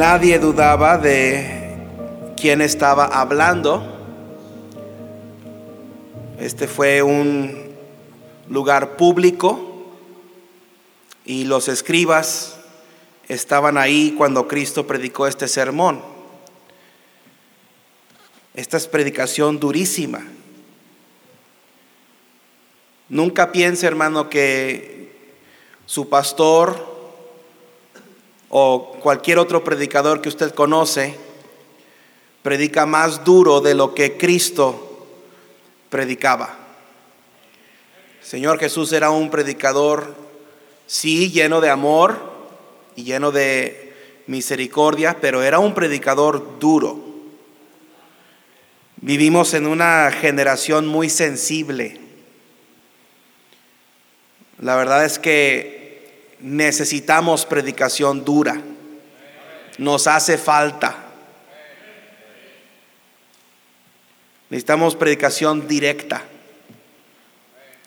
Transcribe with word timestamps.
Nadie 0.00 0.38
dudaba 0.38 0.96
de 0.96 1.76
quién 2.34 2.62
estaba 2.62 3.04
hablando. 3.04 3.82
Este 6.38 6.66
fue 6.66 7.02
un 7.02 7.74
lugar 8.48 8.96
público 8.96 9.92
y 11.26 11.44
los 11.44 11.68
escribas 11.68 12.56
estaban 13.28 13.76
ahí 13.76 14.14
cuando 14.16 14.48
Cristo 14.48 14.86
predicó 14.86 15.26
este 15.26 15.46
sermón. 15.46 16.00
Esta 18.54 18.78
es 18.78 18.86
predicación 18.86 19.60
durísima. 19.60 20.22
Nunca 23.10 23.52
piense, 23.52 23.86
hermano, 23.86 24.30
que 24.30 25.36
su 25.84 26.08
pastor 26.08 26.89
o 28.50 28.96
cualquier 29.00 29.38
otro 29.38 29.64
predicador 29.64 30.20
que 30.20 30.28
usted 30.28 30.52
conoce 30.52 31.16
predica 32.42 32.84
más 32.84 33.24
duro 33.24 33.60
de 33.60 33.74
lo 33.74 33.94
que 33.94 34.16
Cristo 34.16 35.06
predicaba. 35.88 36.56
Señor 38.22 38.58
Jesús 38.58 38.92
era 38.92 39.10
un 39.10 39.30
predicador, 39.30 40.14
sí, 40.86 41.30
lleno 41.30 41.60
de 41.60 41.70
amor 41.70 42.18
y 42.96 43.04
lleno 43.04 43.30
de 43.30 43.94
misericordia, 44.26 45.16
pero 45.20 45.42
era 45.42 45.58
un 45.58 45.74
predicador 45.74 46.58
duro. 46.58 46.98
Vivimos 48.96 49.54
en 49.54 49.66
una 49.66 50.10
generación 50.12 50.86
muy 50.86 51.08
sensible. 51.08 51.98
La 54.60 54.76
verdad 54.76 55.04
es 55.04 55.18
que 55.18 55.79
necesitamos 56.40 57.46
predicación 57.46 58.24
dura. 58.24 58.60
Nos 59.78 60.06
hace 60.06 60.38
falta. 60.38 60.96
Necesitamos 64.50 64.96
predicación 64.96 65.68
directa. 65.68 66.24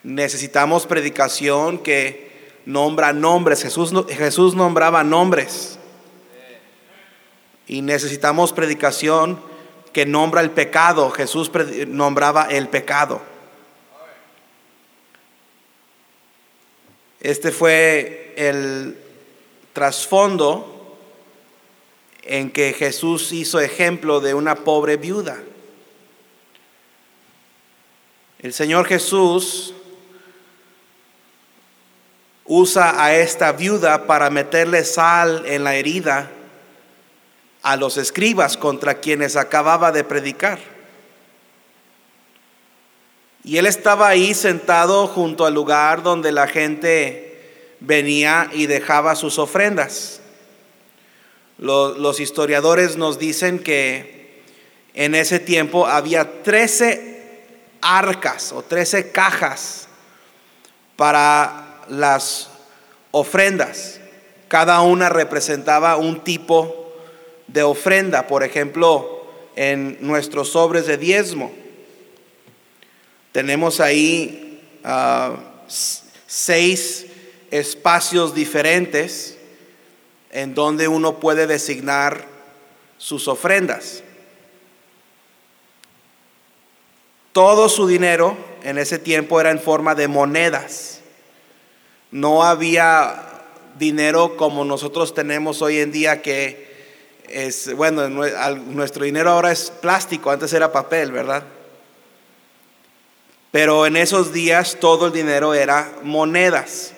Necesitamos 0.04 0.86
predicación 0.86 1.80
que 1.80 2.32
nombra 2.66 3.14
nombres. 3.14 3.64
Jesús, 3.64 3.94
Jesús 4.10 4.56
nombraba 4.56 5.04
nombres. 5.04 5.78
Y 7.67 7.82
necesitamos 7.82 8.54
predicación 8.54 9.40
que 9.92 10.06
nombra 10.06 10.42
el 10.42 10.52
pecado. 10.52 11.10
Jesús 11.12 11.52
nombraba 11.88 12.44
el 12.50 12.70
pecado. 12.70 13.33
Este 17.24 17.54
fue 17.54 18.34
el 18.36 18.98
trasfondo 19.72 20.98
en 22.22 22.52
que 22.52 22.74
Jesús 22.74 23.32
hizo 23.32 23.62
ejemplo 23.62 24.20
de 24.20 24.34
una 24.34 24.56
pobre 24.56 24.98
viuda. 24.98 25.42
El 28.40 28.52
Señor 28.52 28.88
Jesús 28.88 29.74
usa 32.44 33.02
a 33.02 33.16
esta 33.16 33.54
viuda 33.54 34.06
para 34.06 34.30
meterle 34.30 34.84
sal 34.84 35.46
en 35.46 35.64
la 35.64 35.76
herida 35.76 36.30
a 37.62 37.78
los 37.78 37.96
escribas 37.96 38.58
contra 38.58 38.96
quienes 38.96 39.38
acababa 39.38 39.94
de 39.94 40.04
predicar. 40.04 40.73
Y 43.43 43.58
él 43.58 43.65
estaba 43.65 44.08
ahí 44.08 44.33
sentado 44.33 45.08
junto 45.08 45.45
al 45.45 45.54
lugar 45.54 46.02
donde 46.02 46.31
la 46.31 46.48
gente 46.48 47.42
venía 47.81 48.49
y 48.54 48.67
dejaba 48.67 49.15
sus 49.15 49.37
ofrendas. 49.37 50.21
Los, 51.58 52.20
historiadores 52.21 52.95
nos 52.95 53.20
dicen 53.20 53.59
que 53.59 54.42
en 54.93 55.14
ese 55.14 55.39
tiempo 55.39 55.86
había 55.87 56.43
13 56.43 57.42
arcas 57.82 58.53
o 58.53 58.64
13 58.64 59.11
cajas 59.11 59.87
para 60.95 61.82
las 61.89 62.49
ofrendas. 63.11 63.99
Cada 64.48 64.80
una 64.82 65.09
representaba 65.09 65.98
un 65.98 66.21
tipo 66.21 66.93
de 67.48 67.64
ofrenda. 67.64 68.26
Por 68.27 68.43
ejemplo, 68.43 69.26
en 69.58 69.98
nuestros 69.99 70.49
sobres 70.49 70.87
de 70.87 70.98
diezmo 70.98 71.63
tenemos 73.33 73.80
ahí 73.80 74.61
ah, 74.83 75.36
seis 76.27 77.08
espacios 77.52 78.33
diferentes 78.33 79.38
en 80.32 80.54
donde 80.55 80.88
uno 80.88 81.20
puede 81.20 81.48
designar 81.48 82.26
sus 82.98 83.27
ofrendas. 83.27 84.04
Todo 87.32 87.70
su 87.70 87.88
dinero 87.88 88.38
en 88.64 88.77
ese 88.77 88.99
tiempo 88.99 89.42
era 89.42 89.50
en 89.50 89.60
forma 89.60 89.95
de 89.95 90.08
monedas. 90.08 91.02
No 92.11 92.44
había 92.44 93.42
dinero 93.80 94.38
como 94.38 94.64
nosotros 94.64 95.15
tenemos 95.15 95.64
hoy 95.64 95.80
en 95.80 95.92
día 95.92 96.21
que 96.21 96.71
es, 97.27 97.76
bueno, 97.76 98.08
nuestro 98.10 99.05
dinero 99.05 99.32
ahora 99.32 99.52
es 99.52 99.71
plástico, 99.71 100.30
antes 100.30 100.54
era 100.54 100.71
papel, 100.71 101.11
¿verdad? 101.11 101.44
Pero 103.53 103.86
en 103.86 103.97
esos 103.97 104.33
días 104.33 104.77
todo 104.80 105.05
el 105.05 105.14
dinero 105.14 105.53
era 105.53 105.91
monedas. 106.02 106.91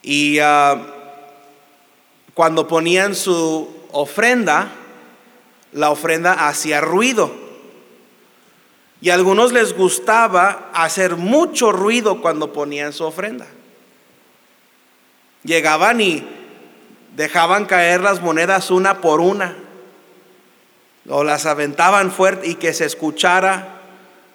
Y 0.00 0.38
ah, 0.38 0.80
cuando 2.34 2.68
ponían 2.68 3.16
su 3.16 3.68
ofrenda, 3.90 4.70
la 5.72 5.90
ofrenda 5.90 6.46
hacía 6.46 6.80
ruido. 6.80 7.32
Y 9.00 9.10
a 9.10 9.14
algunos 9.14 9.52
les 9.52 9.76
gustaba 9.76 10.70
hacer 10.72 11.16
mucho 11.16 11.72
ruido 11.72 12.20
cuando 12.20 12.52
ponían 12.52 12.92
su 12.92 13.04
ofrenda. 13.04 13.48
Llegaban 15.42 16.00
y 16.00 16.24
dejaban 17.16 17.64
caer 17.64 18.02
las 18.02 18.22
monedas 18.22 18.70
una 18.70 19.00
por 19.00 19.20
una. 19.20 19.56
O 21.08 21.24
las 21.24 21.44
aventaban 21.46 22.12
fuerte 22.12 22.46
y 22.46 22.54
que 22.54 22.72
se 22.72 22.84
escuchara 22.84 23.78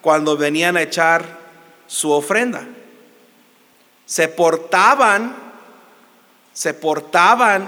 cuando 0.06 0.38
venían 0.38 0.78
a 0.78 0.84
echar 0.84 1.26
su 1.88 2.12
ofrenda. 2.12 2.64
Se 4.06 4.28
portaban, 4.28 5.36
se 6.54 6.76
portaban 6.76 7.68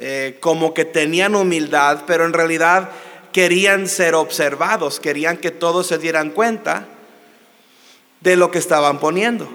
eh, 0.00 0.38
como 0.40 0.74
que 0.74 0.84
tenían 0.84 1.36
humildad, 1.36 2.00
pero 2.08 2.24
en 2.24 2.32
realidad 2.32 2.90
querían 3.32 3.86
ser 3.86 4.16
observados, 4.16 4.98
querían 4.98 5.36
que 5.36 5.52
todos 5.52 5.86
se 5.86 5.96
dieran 5.96 6.30
cuenta 6.30 6.88
de 8.18 8.34
lo 8.34 8.50
que 8.50 8.58
estaban 8.58 8.98
poniendo. 8.98 9.48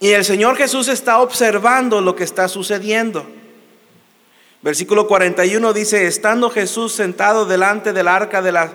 Y 0.00 0.10
el 0.10 0.26
Señor 0.26 0.58
Jesús 0.58 0.88
está 0.88 1.20
observando 1.20 2.02
lo 2.02 2.14
que 2.14 2.24
está 2.24 2.46
sucediendo. 2.46 3.26
Versículo 4.60 5.06
41 5.06 5.72
dice, 5.72 6.06
estando 6.06 6.50
Jesús 6.50 6.92
sentado 6.92 7.46
delante 7.46 7.94
del 7.94 8.06
arca 8.06 8.42
de 8.42 8.52
la 8.52 8.70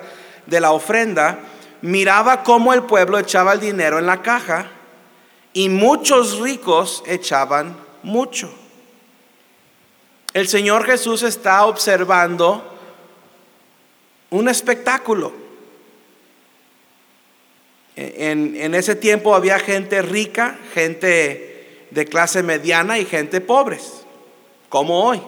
de 0.49 0.59
la 0.59 0.71
ofrenda, 0.71 1.39
miraba 1.81 2.43
cómo 2.43 2.73
el 2.73 2.83
pueblo 2.83 3.19
echaba 3.19 3.53
el 3.53 3.59
dinero 3.59 3.99
en 3.99 4.05
la 4.05 4.21
caja 4.21 4.71
y 5.53 5.69
muchos 5.69 6.39
ricos 6.39 7.03
echaban 7.05 7.75
mucho. 8.03 8.51
El 10.33 10.47
Señor 10.47 10.85
Jesús 10.85 11.23
está 11.23 11.65
observando 11.65 12.63
un 14.29 14.47
espectáculo. 14.47 15.33
En, 17.95 18.73
ese 18.75 18.95
tiempo 18.95 19.35
había 19.35 19.59
gente 19.59 20.01
rica, 20.01 20.57
gente 20.73 21.87
de 21.91 22.05
clase 22.05 22.43
mediana 22.43 22.97
y 22.99 23.05
gente 23.05 23.41
pobres, 23.41 24.05
como 24.69 25.03
hoy. 25.03 25.21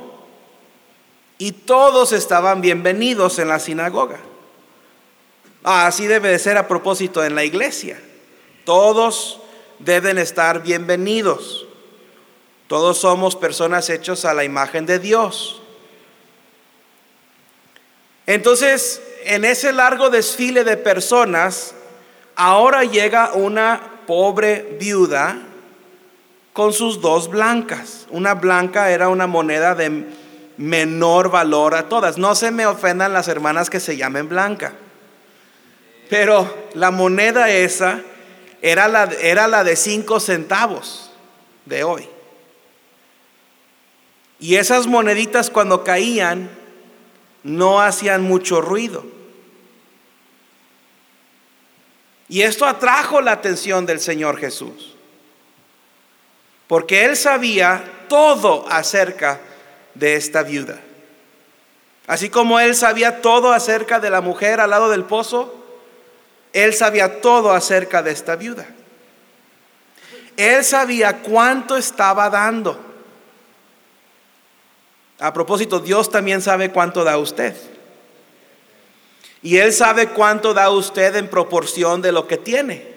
Y 1.38 1.52
todos 1.52 2.14
estaban 2.14 2.62
bienvenidos 2.62 3.40
en 3.40 3.50
la 3.50 3.60
sinagoga. 3.60 4.20
Ah, 5.64 5.88
así 5.88 6.08
debe 6.08 6.30
de 6.30 6.40
ser 6.40 6.58
a 6.58 6.68
propósito 6.68 7.24
en 7.24 7.36
la 7.36 7.44
iglesia. 7.44 8.02
Todos 8.66 9.40
deben 9.80 10.18
estar 10.18 10.64
bienvenidos. 10.64 11.68
Todos 12.68 13.00
somos 13.00 13.36
personas 13.36 13.90
hechos 13.90 14.26
a 14.26 14.34
la 14.34 14.44
imagen 14.44 14.86
de 14.86 14.98
Dios. 14.98 15.62
Entonces, 18.26 19.02
en 19.26 19.46
ese 19.46 19.74
largo 19.74 20.10
desfile 20.10 20.64
de 20.64 20.78
personas, 20.78 21.76
ahora 22.36 22.84
llega 22.84 23.34
una 23.34 24.00
pobre 24.08 24.78
viuda 24.80 25.38
con 26.54 26.74
sus 26.74 27.02
dos 27.02 27.30
blancas. 27.30 28.08
Una 28.10 28.34
blanca 28.36 28.90
era 28.92 29.10
una 29.10 29.28
moneda 29.28 29.76
de 29.76 30.06
menor 30.58 31.30
valor 31.30 31.76
a 31.76 31.90
todas. 31.90 32.18
No 32.18 32.36
se 32.36 32.52
me 32.52 32.66
ofendan 32.66 33.14
las 33.14 33.28
hermanas 33.28 33.70
que 33.70 33.80
se 33.80 33.98
llamen 33.98 34.30
blanca. 34.30 34.74
Pero 36.12 36.68
la 36.74 36.92
moneda 36.92 37.50
esa 37.50 38.02
era 38.62 38.90
la, 38.90 39.06
era 39.22 39.48
la 39.48 39.64
de 39.64 39.78
cinco 39.78 40.20
centavos 40.20 41.10
de 41.64 41.86
hoy. 41.86 42.06
Y 44.38 44.58
esas 44.58 44.88
moneditas 44.88 45.50
cuando 45.50 45.86
caían 45.86 46.50
no 47.44 47.80
hacían 47.80 48.24
mucho 48.24 48.60
ruido. 48.60 49.06
Y 52.28 52.42
esto 52.42 52.66
atrajo 52.66 53.22
la 53.22 53.32
atención 53.32 53.86
del 53.86 54.02
Señor 54.02 54.38
Jesús. 54.38 54.98
Porque 56.68 57.06
él 57.06 57.16
sabía 57.16 57.86
todo 58.10 58.66
acerca 58.68 59.40
de 59.94 60.16
esta 60.16 60.44
viuda. 60.44 60.78
Así 62.06 62.30
como 62.30 62.60
él 62.60 62.76
sabía 62.76 63.22
todo 63.22 63.54
acerca 63.54 64.02
de 64.02 64.10
la 64.10 64.20
mujer 64.20 64.60
al 64.60 64.72
lado 64.72 64.90
del 64.90 65.06
pozo, 65.06 65.61
él 66.54 66.74
sabía 66.74 67.22
todo 67.22 67.52
acerca 67.52 68.04
de 68.04 68.12
esta 68.12 68.36
viuda. 68.36 68.68
Él 70.36 70.64
sabía 70.64 71.22
cuánto 71.22 71.78
estaba 71.78 72.30
dando. 72.30 72.80
A 75.20 75.32
propósito, 75.32 75.80
Dios 75.80 76.10
también 76.10 76.42
sabe 76.42 76.72
cuánto 76.72 77.04
da 77.04 77.18
usted. 77.18 77.56
Y 79.44 79.58
Él 79.58 79.74
sabe 79.74 80.10
cuánto 80.10 80.54
da 80.54 80.70
usted 80.70 81.16
en 81.16 81.30
proporción 81.30 82.02
de 82.02 82.12
lo 82.12 82.28
que 82.28 82.38
tiene. 82.38 82.92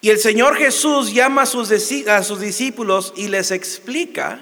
Y 0.00 0.10
el 0.10 0.18
Señor 0.18 0.56
Jesús 0.56 1.12
llama 1.12 1.42
a 1.42 1.46
sus, 1.46 1.70
a 2.08 2.22
sus 2.22 2.40
discípulos 2.40 3.12
y 3.16 3.28
les 3.28 3.50
explica 3.50 4.40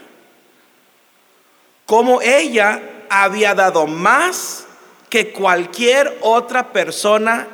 cómo 1.87 2.20
ella 2.20 2.82
había 3.08 3.55
dado 3.55 3.87
más 3.87 4.67
que 5.14 5.31
cualquier 5.31 6.19
otra 6.22 6.72
persona 6.72 7.46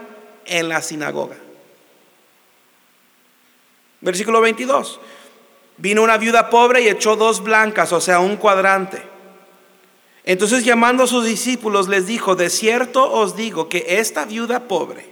en 0.47 0.71
la 0.71 0.81
sinagoga. 0.81 1.37
Versículo 4.01 4.41
22. 4.41 4.99
Vino 5.77 6.03
una 6.03 6.17
viuda 6.17 6.49
pobre 6.49 6.81
y 6.81 6.89
echó 6.89 7.17
dos 7.17 7.45
blancas, 7.45 7.93
o 7.93 8.01
sea, 8.01 8.19
un 8.21 8.39
cuadrante. 8.39 9.03
Entonces 10.25 10.65
llamando 10.65 11.03
a 11.03 11.07
sus 11.07 11.27
discípulos 11.27 11.87
les 11.87 12.07
dijo, 12.07 12.35
de 12.35 12.49
cierto 12.49 13.13
os 13.13 13.37
digo 13.37 13.69
que 13.69 13.85
esta 13.87 14.25
viuda 14.25 14.61
pobre 14.61 15.11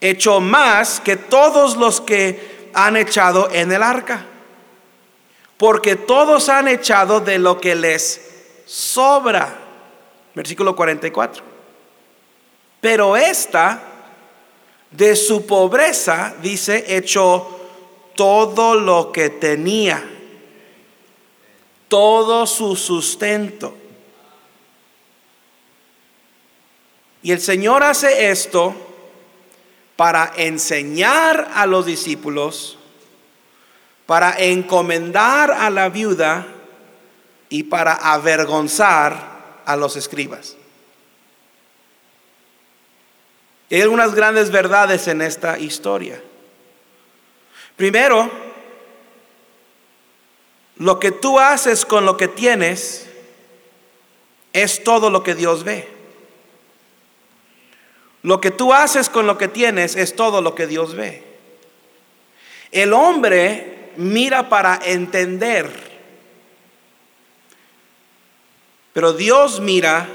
echó 0.00 0.40
más 0.40 0.98
que 0.98 1.14
todos 1.14 1.76
los 1.76 2.00
que 2.00 2.70
han 2.74 2.96
echado 2.96 3.50
en 3.52 3.70
el 3.70 3.84
arca, 3.84 4.26
porque 5.58 5.94
todos 5.94 6.48
han 6.48 6.66
echado 6.66 7.20
de 7.20 7.38
lo 7.38 7.60
que 7.60 7.76
les 7.76 8.20
sobra. 8.66 9.65
Versículo 10.36 10.76
44. 10.76 11.42
Pero 12.80 13.16
esta, 13.16 13.82
de 14.92 15.16
su 15.16 15.44
pobreza, 15.44 16.36
dice, 16.40 16.96
echó 16.96 17.58
todo 18.14 18.76
lo 18.76 19.10
que 19.10 19.30
tenía, 19.30 20.08
todo 21.88 22.46
su 22.46 22.76
sustento 22.76 23.74
Y 27.26 27.32
el 27.32 27.40
Señor 27.40 27.82
hace 27.82 28.30
esto 28.30 28.72
para 29.96 30.32
enseñar 30.36 31.50
a 31.56 31.66
los 31.66 31.84
discípulos, 31.84 32.78
para 34.06 34.38
encomendar 34.38 35.50
a 35.50 35.68
la 35.70 35.88
viuda 35.88 36.46
y 37.48 37.64
para 37.64 37.94
avergonzar 37.94 39.35
a 39.66 39.76
los 39.76 39.96
escribas. 39.96 40.56
Hay 43.70 43.82
algunas 43.82 44.14
grandes 44.14 44.50
verdades 44.50 45.08
en 45.08 45.20
esta 45.20 45.58
historia. 45.58 46.22
Primero, 47.76 48.30
lo 50.76 50.98
que 51.00 51.10
tú 51.10 51.38
haces 51.38 51.84
con 51.84 52.06
lo 52.06 52.16
que 52.16 52.28
tienes 52.28 53.08
es 54.52 54.82
todo 54.84 55.10
lo 55.10 55.22
que 55.22 55.34
Dios 55.34 55.64
ve. 55.64 55.88
Lo 58.22 58.40
que 58.40 58.50
tú 58.50 58.72
haces 58.72 59.10
con 59.10 59.26
lo 59.26 59.36
que 59.36 59.48
tienes 59.48 59.96
es 59.96 60.16
todo 60.16 60.40
lo 60.42 60.54
que 60.54 60.66
Dios 60.66 60.94
ve. 60.94 61.22
El 62.72 62.92
hombre 62.92 63.90
mira 63.96 64.48
para 64.48 64.80
entender, 64.84 65.70
pero 68.96 69.12
Dios 69.12 69.60
mira 69.60 70.08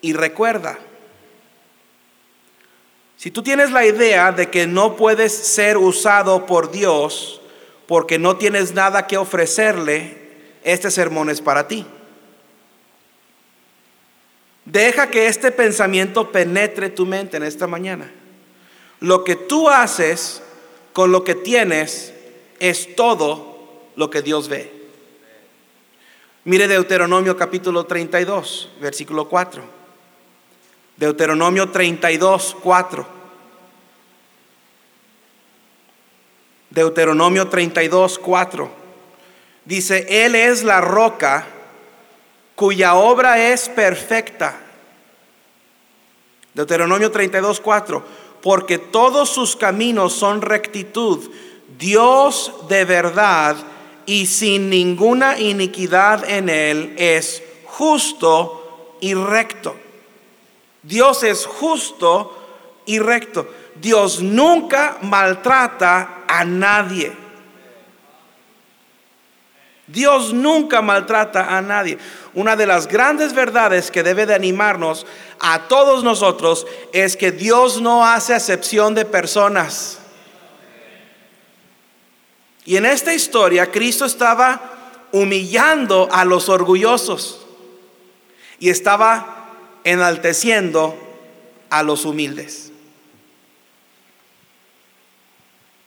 y 0.00 0.14
recuerda. 0.14 0.78
Si 3.18 3.30
tú 3.30 3.42
tienes 3.42 3.72
la 3.72 3.84
idea 3.84 4.32
de 4.32 4.48
que 4.48 4.66
no 4.66 4.96
puedes 4.96 5.34
ser 5.34 5.76
usado 5.76 6.46
por 6.46 6.70
Dios 6.70 7.42
porque 7.86 8.18
no 8.18 8.38
tienes 8.38 8.72
nada 8.72 9.06
que 9.06 9.18
ofrecerle, 9.18 10.16
este 10.62 10.90
sermón 10.90 11.28
es 11.28 11.42
para 11.42 11.68
ti. 11.68 11.84
Deja 14.64 15.10
que 15.10 15.26
este 15.26 15.50
pensamiento 15.50 16.32
penetre 16.32 16.88
tu 16.88 17.04
mente 17.04 17.36
en 17.36 17.42
esta 17.42 17.66
mañana. 17.66 18.10
Lo 19.00 19.24
que 19.24 19.36
tú 19.36 19.68
haces 19.68 20.42
con 20.94 21.12
lo 21.12 21.22
que 21.22 21.34
tienes 21.34 22.14
es 22.60 22.96
todo 22.96 23.90
lo 23.94 24.08
que 24.08 24.22
Dios 24.22 24.48
ve. 24.48 24.73
Mire 26.46 26.68
Deuteronomio 26.68 27.34
capítulo 27.38 27.86
32, 27.86 28.68
versículo 28.78 29.26
4. 29.26 29.62
Deuteronomio 30.94 31.70
32, 31.70 32.56
4. 32.62 33.06
Deuteronomio 36.68 37.48
32, 37.48 38.18
4. 38.18 38.70
Dice, 39.64 40.26
Él 40.26 40.34
es 40.34 40.62
la 40.62 40.82
roca 40.82 41.46
cuya 42.54 42.94
obra 42.94 43.38
es 43.50 43.70
perfecta. 43.70 44.60
Deuteronomio 46.52 47.10
32, 47.10 47.58
4. 47.58 48.04
Porque 48.42 48.76
todos 48.76 49.30
sus 49.30 49.56
caminos 49.56 50.12
son 50.12 50.42
rectitud. 50.42 51.30
Dios 51.78 52.52
de 52.68 52.84
verdad 52.84 53.56
y 54.06 54.26
sin 54.26 54.70
ninguna 54.70 55.38
iniquidad 55.38 56.28
en 56.28 56.48
él 56.48 56.94
es 56.96 57.42
justo 57.64 58.96
y 59.00 59.14
recto. 59.14 59.76
Dios 60.82 61.22
es 61.22 61.46
justo 61.46 62.36
y 62.86 62.98
recto. 62.98 63.48
Dios 63.76 64.22
nunca 64.22 64.98
maltrata 65.02 66.24
a 66.28 66.44
nadie. 66.44 67.12
Dios 69.86 70.32
nunca 70.32 70.80
maltrata 70.80 71.56
a 71.56 71.60
nadie. 71.60 71.98
Una 72.32 72.56
de 72.56 72.66
las 72.66 72.86
grandes 72.88 73.34
verdades 73.34 73.90
que 73.90 74.02
debe 74.02 74.26
de 74.26 74.34
animarnos 74.34 75.06
a 75.40 75.68
todos 75.68 76.02
nosotros 76.02 76.66
es 76.92 77.16
que 77.16 77.32
Dios 77.32 77.80
no 77.80 78.06
hace 78.06 78.34
acepción 78.34 78.94
de 78.94 79.04
personas. 79.04 80.00
Y 82.64 82.76
en 82.76 82.86
esta 82.86 83.12
historia 83.12 83.70
Cristo 83.70 84.04
estaba 84.04 85.08
humillando 85.12 86.08
a 86.10 86.24
los 86.24 86.48
orgullosos 86.48 87.46
y 88.58 88.70
estaba 88.70 89.52
enalteciendo 89.84 90.96
a 91.70 91.82
los 91.82 92.04
humildes. 92.04 92.72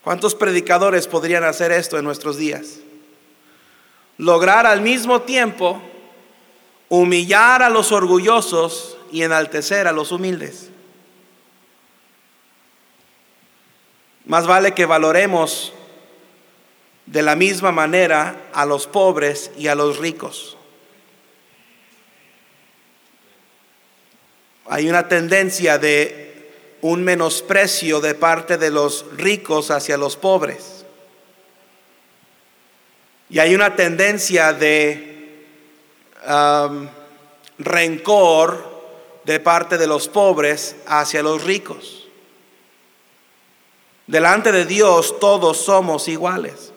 ¿Cuántos 0.03 0.35
predicadores 0.35 1.07
podrían 1.07 1.43
hacer 1.43 1.71
esto 1.71 1.97
en 1.97 2.05
nuestros 2.05 2.37
días? 2.37 2.79
lograr 4.17 4.65
al 4.65 4.81
mismo 4.81 5.21
tiempo 5.21 5.81
humillar 6.89 7.61
a 7.61 7.69
los 7.69 7.91
orgullosos 7.91 8.97
y 9.11 9.21
enaltecer 9.21 9.87
a 9.87 9.91
los 9.91 10.11
humildes. 10.11 10.69
Más 14.25 14.45
vale 14.45 14.73
que 14.73 14.85
valoremos 14.85 15.73
de 17.07 17.21
la 17.21 17.35
misma 17.35 17.71
manera 17.71 18.49
a 18.53 18.65
los 18.65 18.85
pobres 18.85 19.51
y 19.57 19.67
a 19.67 19.75
los 19.75 19.97
ricos. 19.97 20.57
Hay 24.69 24.89
una 24.89 25.07
tendencia 25.07 25.77
de 25.77 26.27
un 26.81 27.03
menosprecio 27.03 28.01
de 28.01 28.13
parte 28.13 28.57
de 28.57 28.69
los 28.69 29.05
ricos 29.15 29.71
hacia 29.71 29.97
los 29.97 30.17
pobres. 30.17 30.85
Y 33.29 33.39
hay 33.39 33.55
una 33.55 33.75
tendencia 33.75 34.51
de 34.53 35.45
um, 36.27 36.87
rencor 37.57 38.77
de 39.23 39.39
parte 39.39 39.77
de 39.77 39.87
los 39.87 40.09
pobres 40.09 40.75
hacia 40.85 41.23
los 41.23 41.43
ricos. 41.43 42.07
Delante 44.05 44.51
de 44.51 44.65
Dios 44.65 45.19
todos 45.19 45.57
somos 45.57 46.07
iguales. 46.09 46.73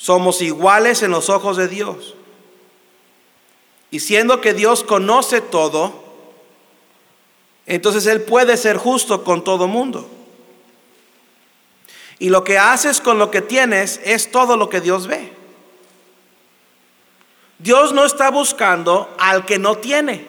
Somos 0.00 0.40
iguales 0.40 1.02
en 1.02 1.10
los 1.10 1.28
ojos 1.28 1.58
de 1.58 1.68
Dios. 1.68 2.14
Y 3.90 4.00
siendo 4.00 4.40
que 4.40 4.54
Dios 4.54 4.82
conoce 4.82 5.42
todo, 5.42 5.92
entonces 7.66 8.06
Él 8.06 8.22
puede 8.22 8.56
ser 8.56 8.78
justo 8.78 9.24
con 9.24 9.44
todo 9.44 9.68
mundo. 9.68 10.08
Y 12.18 12.30
lo 12.30 12.44
que 12.44 12.56
haces 12.56 13.02
con 13.02 13.18
lo 13.18 13.30
que 13.30 13.42
tienes 13.42 14.00
es 14.02 14.30
todo 14.30 14.56
lo 14.56 14.70
que 14.70 14.80
Dios 14.80 15.06
ve. 15.06 15.34
Dios 17.58 17.92
no 17.92 18.06
está 18.06 18.30
buscando 18.30 19.14
al 19.18 19.44
que 19.44 19.58
no 19.58 19.76
tiene. 19.76 20.26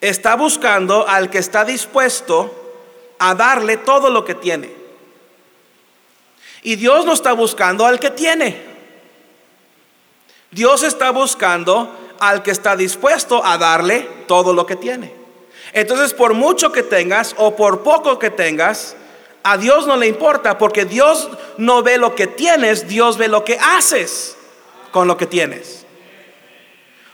Está 0.00 0.34
buscando 0.34 1.06
al 1.06 1.28
que 1.28 1.36
está 1.36 1.66
dispuesto 1.66 2.54
a 3.18 3.34
darle 3.34 3.76
todo 3.76 4.08
lo 4.08 4.24
que 4.24 4.34
tiene. 4.34 4.87
Y 6.62 6.76
Dios 6.76 7.04
no 7.04 7.12
está 7.12 7.32
buscando 7.32 7.86
al 7.86 8.00
que 8.00 8.10
tiene. 8.10 8.60
Dios 10.50 10.82
está 10.82 11.10
buscando 11.10 11.94
al 12.20 12.42
que 12.42 12.50
está 12.50 12.76
dispuesto 12.76 13.44
a 13.44 13.58
darle 13.58 14.08
todo 14.26 14.52
lo 14.52 14.66
que 14.66 14.76
tiene. 14.76 15.12
Entonces, 15.72 16.14
por 16.14 16.34
mucho 16.34 16.72
que 16.72 16.82
tengas 16.82 17.34
o 17.36 17.54
por 17.54 17.82
poco 17.82 18.18
que 18.18 18.30
tengas, 18.30 18.96
a 19.42 19.56
Dios 19.56 19.86
no 19.86 19.96
le 19.96 20.06
importa 20.06 20.58
porque 20.58 20.84
Dios 20.84 21.28
no 21.58 21.82
ve 21.82 21.98
lo 21.98 22.14
que 22.14 22.26
tienes, 22.26 22.88
Dios 22.88 23.18
ve 23.18 23.28
lo 23.28 23.44
que 23.44 23.58
haces 23.58 24.36
con 24.90 25.06
lo 25.06 25.16
que 25.16 25.26
tienes. 25.26 25.84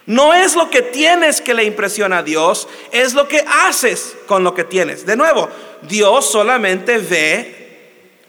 No 0.07 0.35
es 0.35 0.55
lo 0.55 0.69
que 0.69 0.83
tienes 0.83 1.41
que 1.41 1.55
le 1.55 1.65
impresiona 1.65 2.19
a 2.19 2.23
Dios, 2.23 2.69
es 2.93 3.15
lo 3.15 3.27
que 3.27 3.45
haces 3.67 4.17
con 4.27 4.45
lo 4.45 4.55
que 4.55 4.65
tienes. 4.65 5.07
De 5.07 5.17
nuevo, 5.17 5.49
Dios 5.83 6.31
solamente 6.31 6.99
ve 6.99 7.64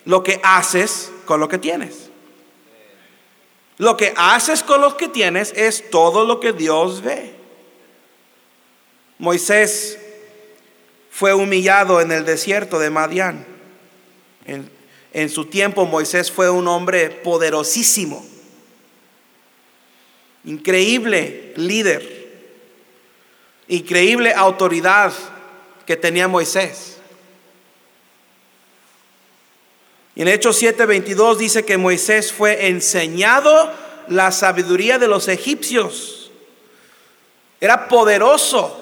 lo 0.05 0.23
que 0.23 0.39
haces 0.43 1.11
con 1.25 1.39
lo 1.39 1.49
que 1.49 1.57
tienes. 1.57 2.09
Lo 3.77 3.97
que 3.97 4.13
haces 4.15 4.63
con 4.63 4.79
lo 4.79 4.95
que 4.95 5.09
tienes 5.09 5.51
es 5.55 5.89
todo 5.89 6.25
lo 6.25 6.39
que 6.39 6.53
Dios 6.53 7.01
ve. 7.01 7.33
Moisés 9.17 9.99
fue 11.09 11.33
humillado 11.33 11.99
en 11.99 12.11
el 12.11 12.25
desierto 12.25 12.79
de 12.79 12.89
Madián. 12.89 13.45
En, 14.45 14.69
en, 15.13 15.29
su 15.29 15.45
tiempo 15.45 15.85
Moisés 15.85 16.31
fue 16.31 16.49
un 16.49 16.67
hombre 16.67 17.09
poderosísimo, 17.09 18.23
increíble 20.43 21.53
líder, 21.55 22.31
increíble 23.67 24.33
autoridad 24.33 25.13
que 25.85 25.95
tenía 25.95 26.27
Moisés. 26.27 26.94
Y 30.15 30.21
en 30.21 30.29
Hechos 30.29 30.61
7:22 30.61 31.37
dice 31.37 31.65
que 31.65 31.77
Moisés 31.77 32.31
fue 32.31 32.67
enseñado 32.69 33.71
la 34.07 34.31
sabiduría 34.31 34.97
de 34.97 35.09
los 35.09 35.27
egipcios. 35.27 36.31
Era 37.59 37.89
poderoso, 37.89 38.81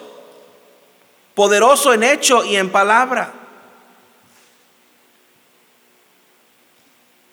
poderoso 1.34 1.92
en 1.94 2.04
hecho 2.04 2.46
y 2.46 2.56
en 2.56 2.72
palabra. 2.72 3.34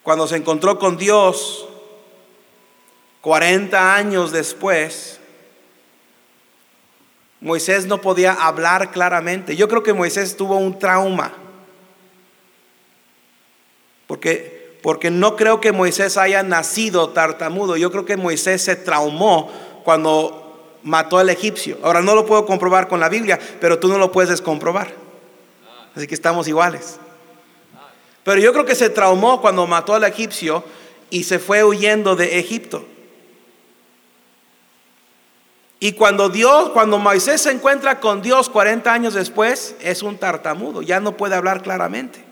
Cuando 0.02 0.26
se 0.26 0.36
encontró 0.36 0.78
con 0.78 0.96
Dios, 0.96 1.66
40 3.20 3.94
años 3.94 4.32
después, 4.32 5.20
Moisés 7.40 7.84
no 7.84 8.00
podía 8.00 8.32
hablar 8.32 8.90
claramente. 8.92 9.56
Yo 9.56 9.68
creo 9.68 9.82
que 9.82 9.92
Moisés 9.92 10.36
tuvo 10.36 10.56
un 10.56 10.78
trauma 10.78 11.34
porque, 14.10 14.76
porque 14.82 15.08
no 15.08 15.36
creo 15.36 15.60
que 15.60 15.70
Moisés 15.70 16.16
haya 16.16 16.42
nacido 16.42 17.10
tartamudo. 17.10 17.76
Yo 17.76 17.92
creo 17.92 18.04
que 18.04 18.16
Moisés 18.16 18.60
se 18.60 18.74
traumó 18.74 19.48
cuando 19.84 20.78
mató 20.82 21.18
al 21.18 21.30
egipcio. 21.30 21.78
Ahora 21.84 22.02
no 22.02 22.16
lo 22.16 22.26
puedo 22.26 22.44
comprobar 22.44 22.88
con 22.88 22.98
la 22.98 23.08
Biblia, 23.08 23.38
pero 23.60 23.78
tú 23.78 23.86
no 23.86 23.98
lo 23.98 24.10
puedes 24.10 24.42
comprobar. 24.42 24.92
Así 25.94 26.08
que 26.08 26.14
estamos 26.16 26.48
iguales. 26.48 26.98
Pero 28.24 28.40
yo 28.40 28.52
creo 28.52 28.64
que 28.64 28.74
se 28.74 28.90
traumó 28.90 29.40
cuando 29.40 29.64
mató 29.68 29.94
al 29.94 30.02
egipcio 30.02 30.64
y 31.08 31.22
se 31.22 31.38
fue 31.38 31.62
huyendo 31.62 32.16
de 32.16 32.40
Egipto. 32.40 32.84
Y 35.78 35.92
cuando 35.92 36.30
Dios, 36.30 36.70
cuando 36.70 36.98
Moisés 36.98 37.42
se 37.42 37.52
encuentra 37.52 38.00
con 38.00 38.22
Dios 38.22 38.50
40 38.50 38.92
años 38.92 39.14
después, 39.14 39.76
es 39.80 40.02
un 40.02 40.18
tartamudo, 40.18 40.82
ya 40.82 40.98
no 40.98 41.16
puede 41.16 41.36
hablar 41.36 41.62
claramente. 41.62 42.29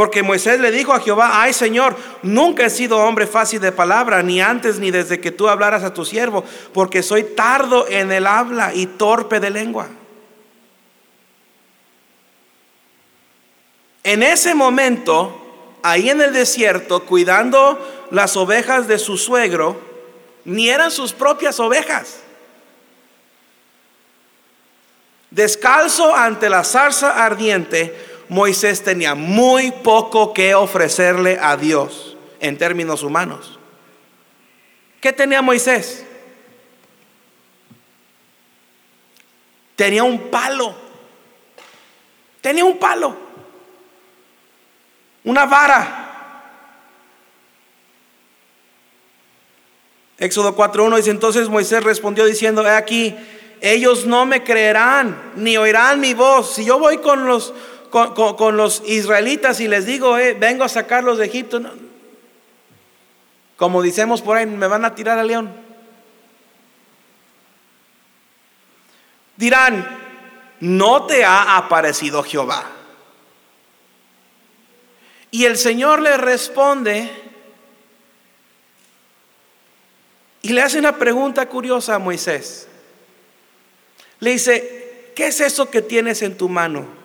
Porque 0.00 0.22
Moisés 0.22 0.58
le 0.58 0.70
dijo 0.70 0.94
a 0.94 1.00
Jehová, 1.00 1.42
ay 1.42 1.52
Señor, 1.52 1.94
nunca 2.22 2.64
he 2.64 2.70
sido 2.70 2.96
hombre 2.96 3.26
fácil 3.26 3.60
de 3.60 3.70
palabra, 3.70 4.22
ni 4.22 4.40
antes 4.40 4.78
ni 4.78 4.90
desde 4.90 5.20
que 5.20 5.30
tú 5.30 5.46
hablaras 5.46 5.84
a 5.84 5.92
tu 5.92 6.06
siervo, 6.06 6.42
porque 6.72 7.02
soy 7.02 7.22
tardo 7.22 7.86
en 7.86 8.10
el 8.10 8.26
habla 8.26 8.72
y 8.74 8.86
torpe 8.86 9.40
de 9.40 9.50
lengua. 9.50 9.88
En 14.02 14.22
ese 14.22 14.54
momento, 14.54 15.78
ahí 15.82 16.08
en 16.08 16.22
el 16.22 16.32
desierto, 16.32 17.04
cuidando 17.04 18.06
las 18.10 18.38
ovejas 18.38 18.88
de 18.88 18.98
su 18.98 19.18
suegro, 19.18 19.78
ni 20.46 20.70
eran 20.70 20.90
sus 20.90 21.12
propias 21.12 21.60
ovejas. 21.60 22.20
Descalzo 25.30 26.16
ante 26.16 26.48
la 26.48 26.64
zarza 26.64 27.22
ardiente, 27.22 28.09
Moisés 28.30 28.84
tenía 28.84 29.16
muy 29.16 29.72
poco 29.72 30.32
que 30.32 30.54
ofrecerle 30.54 31.36
a 31.42 31.56
Dios 31.56 32.16
en 32.38 32.56
términos 32.56 33.02
humanos. 33.02 33.58
¿Qué 35.00 35.12
tenía 35.12 35.42
Moisés? 35.42 36.06
Tenía 39.74 40.04
un 40.04 40.30
palo. 40.30 40.76
Tenía 42.40 42.64
un 42.64 42.78
palo. 42.78 43.16
Una 45.24 45.44
vara. 45.46 45.96
Éxodo 50.18 50.54
4.1 50.54 50.96
dice, 50.98 51.10
entonces 51.10 51.48
Moisés 51.48 51.82
respondió 51.82 52.24
diciendo, 52.26 52.64
he 52.64 52.70
aquí, 52.70 53.16
ellos 53.60 54.06
no 54.06 54.24
me 54.24 54.44
creerán, 54.44 55.32
ni 55.34 55.56
oirán 55.56 55.98
mi 55.98 56.14
voz. 56.14 56.54
Si 56.54 56.64
yo 56.64 56.78
voy 56.78 56.98
con 56.98 57.26
los 57.26 57.52
con, 57.90 58.56
los 58.56 58.82
israelitas 58.86 59.60
y 59.60 59.68
les 59.68 59.84
digo, 59.84 60.16
eh, 60.16 60.34
vengo 60.34 60.64
a 60.64 60.68
sacarlos 60.68 61.18
de 61.18 61.26
Egipto, 61.26 61.60
como 63.56 63.82
decimos 63.82 64.22
por 64.22 64.36
ahí, 64.36 64.46
me 64.46 64.66
van 64.66 64.84
a 64.84 64.94
tirar 64.94 65.18
al 65.18 65.26
león. 65.26 65.52
Dirán, 69.36 69.98
no 70.60 71.06
te 71.06 71.24
ha 71.24 71.56
aparecido 71.56 72.22
Jehová. 72.22 72.64
Y 75.30 75.44
el 75.44 75.56
Señor 75.56 76.00
le 76.02 76.16
responde 76.16 77.10
y 80.42 80.52
le 80.52 80.62
hace 80.62 80.78
una 80.78 80.96
pregunta 80.96 81.48
curiosa 81.48 81.94
a 81.94 81.98
Moisés. 81.98 82.66
Le 84.20 84.32
dice, 84.32 85.12
¿qué 85.14 85.28
es 85.28 85.40
eso 85.40 85.70
que 85.70 85.82
tienes 85.82 86.22
en 86.22 86.36
tu 86.36 86.48
mano? 86.48 86.99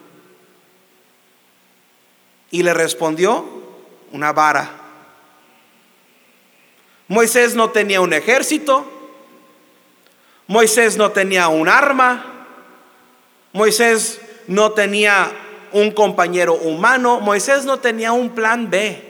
Y 2.56 2.64
le 2.64 2.74
respondió, 2.74 3.44
una 4.14 4.32
vara. 4.32 4.72
Moisés 7.10 7.54
no 7.54 7.72
tenía 7.72 8.00
un 8.00 8.14
ejército, 8.14 8.90
Moisés 10.48 10.96
no 10.96 11.12
tenía 11.12 11.50
un 11.50 11.68
arma, 11.68 12.48
Moisés 13.52 14.22
no 14.48 14.72
tenía 14.72 15.34
un 15.74 15.92
compañero 15.92 16.54
humano, 16.54 17.20
Moisés 17.20 17.66
no 17.66 17.80
tenía 17.80 18.14
un 18.14 18.30
plan 18.30 18.70
B. 18.70 19.04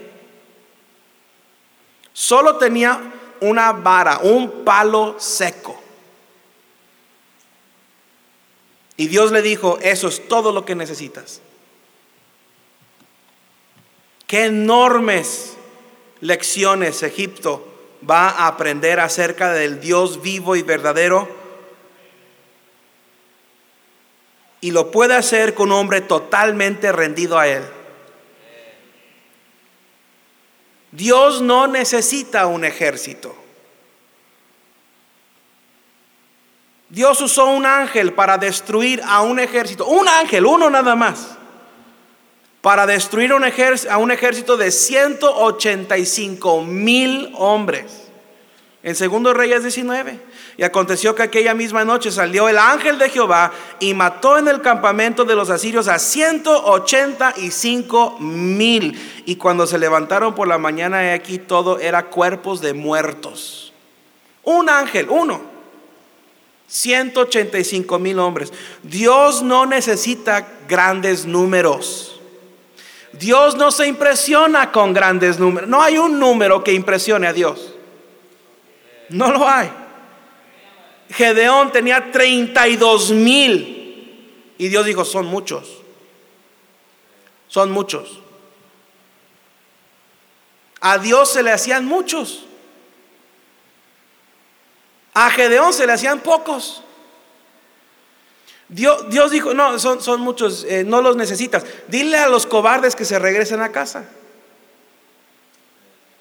Solo 2.14 2.58
tenía 2.58 3.00
una 3.42 3.74
vara, 3.74 4.22
un 4.24 4.66
palo 4.66 5.18
seco. 5.20 5.80
Y 8.98 9.06
Dios 9.06 9.32
le 9.32 9.44
dijo, 9.44 9.78
eso 9.84 10.08
es 10.08 10.28
todo 10.28 10.52
lo 10.52 10.66
que 10.66 10.74
necesitas. 10.74 11.42
Qué 14.28 14.46
enormes 14.46 15.56
lecciones 16.22 17.04
Egipto 17.04 17.68
va 18.08 18.30
a 18.30 18.48
aprender 18.48 19.00
acerca 19.00 19.54
del 19.54 19.80
Dios 19.80 20.22
vivo 20.22 20.56
y 20.56 20.64
verdadero. 20.64 21.28
Y 24.62 24.72
lo 24.72 24.90
puede 24.90 25.16
hacer 25.16 25.54
con 25.54 25.72
un 25.72 25.78
hombre 25.78 26.02
totalmente 26.02 26.92
rendido 26.92 27.38
a 27.38 27.48
Él. 27.48 27.64
Dios 30.92 31.42
no 31.42 31.68
necesita 31.68 32.48
un 32.48 32.66
ejército. 32.66 33.36
Dios 36.90 37.20
usó 37.22 37.48
un 37.48 37.66
ángel 37.66 38.14
para 38.14 38.38
destruir 38.38 39.02
a 39.06 39.22
un 39.22 39.40
ejército. 39.40 39.86
Un 39.86 40.08
ángel, 40.08 40.46
uno 40.46 40.70
nada 40.70 40.96
más 40.96 41.35
para 42.66 42.86
destruir 42.88 43.32
a 43.32 43.36
un 44.00 44.12
ejército 44.12 44.58
de 44.58 44.72
185 44.72 46.64
mil 46.64 47.32
hombres. 47.36 48.08
En 48.82 48.96
segundo 48.96 49.36
Reyes 49.36 49.62
19. 49.62 50.20
Y 50.58 50.64
aconteció 50.64 51.14
que 51.14 51.22
aquella 51.22 51.54
misma 51.54 51.86
noche 51.86 52.10
salió 52.10 52.50
el 52.50 52.58
ángel 52.58 52.98
de 52.98 53.12
Jehová 53.12 53.52
y 53.80 53.94
mató 53.94 54.40
en 54.40 54.48
el 54.48 54.62
campamento 54.62 55.26
de 55.26 55.36
los 55.36 55.52
asirios 55.52 55.88
a 55.88 56.00
185 56.00 58.18
mil. 58.20 59.00
Y 59.28 59.36
cuando 59.36 59.68
se 59.68 59.78
levantaron 59.78 60.34
por 60.34 60.48
la 60.48 60.58
mañana, 60.58 61.14
aquí 61.14 61.38
todo 61.38 61.78
era 61.78 62.08
cuerpos 62.08 62.62
de 62.62 62.74
muertos. 62.74 63.74
Un 64.42 64.72
ángel, 64.72 65.08
uno. 65.12 65.40
185 66.68 68.00
mil 68.00 68.18
hombres. 68.18 68.52
Dios 68.82 69.44
no 69.44 69.68
necesita 69.68 70.48
grandes 70.68 71.28
números. 71.28 72.15
Dios 73.20 73.56
no 73.56 73.72
se 73.72 73.88
impresiona 73.88 74.72
con 74.72 74.94
grandes 74.94 75.40
números. 75.40 75.70
No 75.70 75.82
hay 75.82 75.98
un 75.98 76.20
número 76.20 76.64
que 76.64 76.74
impresione 76.74 77.28
a 77.28 77.34
Dios. 77.34 77.74
No 79.10 79.32
lo 79.32 79.48
hay. 79.48 79.72
Gedeón 81.10 81.72
tenía 81.72 82.12
32 82.12 83.12
mil. 83.12 84.54
Y 84.58 84.68
Dios 84.68 84.86
dijo, 84.86 85.06
son 85.06 85.26
muchos. 85.26 85.82
Son 87.48 87.72
muchos. 87.72 88.20
A 90.82 90.98
Dios 90.98 91.32
se 91.32 91.44
le 91.44 91.52
hacían 91.52 91.86
muchos. 91.86 92.46
A 95.14 95.30
Gedeón 95.30 95.74
se 95.74 95.88
le 95.88 95.94
hacían 95.94 96.20
pocos. 96.20 96.84
Dios, 98.70 99.10
Dios 99.10 99.32
dijo, 99.32 99.54
no, 99.54 99.78
son, 99.78 100.02
son 100.02 100.22
muchos, 100.22 100.66
eh, 100.68 100.84
no 100.84 101.02
los 101.02 101.16
necesitas. 101.16 101.64
Dile 101.88 102.18
a 102.18 102.28
los 102.28 102.46
cobardes 102.48 102.96
que 102.96 103.06
se 103.06 103.20
regresen 103.20 103.62
a 103.62 103.72
casa. 103.72 104.06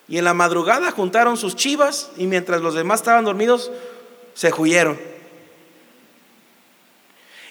Y 0.06 0.18
en 0.18 0.24
la 0.24 0.34
madrugada 0.34 0.90
juntaron 0.90 1.36
sus 1.36 1.56
chivas 1.56 2.10
y 2.16 2.26
mientras 2.26 2.60
los 2.60 2.74
demás 2.74 3.00
estaban 3.00 3.24
dormidos, 3.24 3.70
se 4.34 4.52
huyeron. 4.52 4.98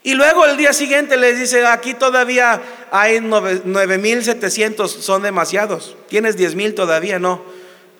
Y 0.03 0.13
luego 0.15 0.45
el 0.45 0.57
día 0.57 0.73
siguiente 0.73 1.15
les 1.15 1.39
dice, 1.39 1.65
aquí 1.65 1.93
todavía 1.93 2.61
hay 2.91 3.19
9.700, 3.19 4.87
son 4.87 5.23
demasiados. 5.23 5.95
Tienes 6.09 6.37
10.000 6.37 6.75
todavía, 6.75 7.19
no. 7.19 7.41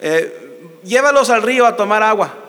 Eh, 0.02 0.80
llévalos 0.84 1.30
al 1.30 1.42
río 1.42 1.66
a 1.66 1.78
tomar 1.78 2.04
agua. 2.04 2.43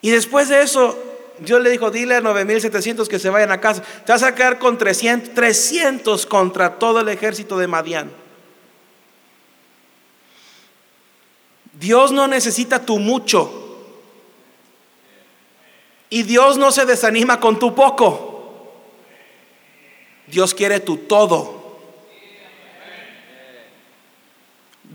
Y 0.00 0.10
después 0.10 0.48
de 0.48 0.62
eso, 0.62 0.98
Dios 1.38 1.60
le 1.60 1.70
dijo, 1.70 1.90
dile 1.90 2.16
a 2.16 2.20
9.700 2.20 3.06
que 3.08 3.18
se 3.18 3.30
vayan 3.30 3.52
a 3.52 3.60
casa. 3.60 3.82
Te 4.04 4.12
vas 4.12 4.22
a 4.22 4.34
quedar 4.34 4.58
con 4.58 4.78
300, 4.78 5.34
300 5.34 6.26
contra 6.26 6.78
todo 6.78 7.00
el 7.00 7.08
ejército 7.08 7.58
de 7.58 7.66
Madián. 7.66 8.10
Dios 11.78 12.12
no 12.12 12.26
necesita 12.26 12.84
tu 12.84 12.98
mucho. 12.98 13.64
Y 16.08 16.22
Dios 16.22 16.56
no 16.56 16.70
se 16.72 16.86
desanima 16.86 17.40
con 17.40 17.58
tu 17.58 17.74
poco. 17.74 18.72
Dios 20.26 20.54
quiere 20.54 20.80
tu 20.80 20.96
todo. 20.98 21.66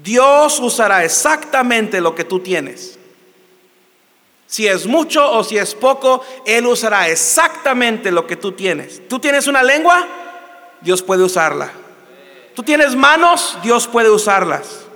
Dios 0.03 0.59
usará 0.59 1.03
exactamente 1.03 2.01
lo 2.01 2.15
que 2.15 2.23
tú 2.23 2.39
tienes. 2.39 2.97
Si 4.51 4.67
es 4.67 4.85
mucho 4.85 5.31
o 5.31 5.45
si 5.45 5.57
es 5.57 5.73
poco, 5.73 6.25
Él 6.45 6.67
usará 6.67 7.07
exactamente 7.07 8.11
lo 8.11 8.27
que 8.27 8.35
tú 8.35 8.51
tienes. 8.51 9.07
¿Tú 9.07 9.17
tienes 9.17 9.47
una 9.47 9.63
lengua? 9.63 10.05
Dios 10.81 11.01
puede 11.01 11.23
usarla. 11.23 11.71
¿Tú 12.53 12.61
tienes 12.61 12.93
manos? 12.93 13.57
Dios 13.63 13.87
puede 13.87 14.09
usarlas. 14.09 14.87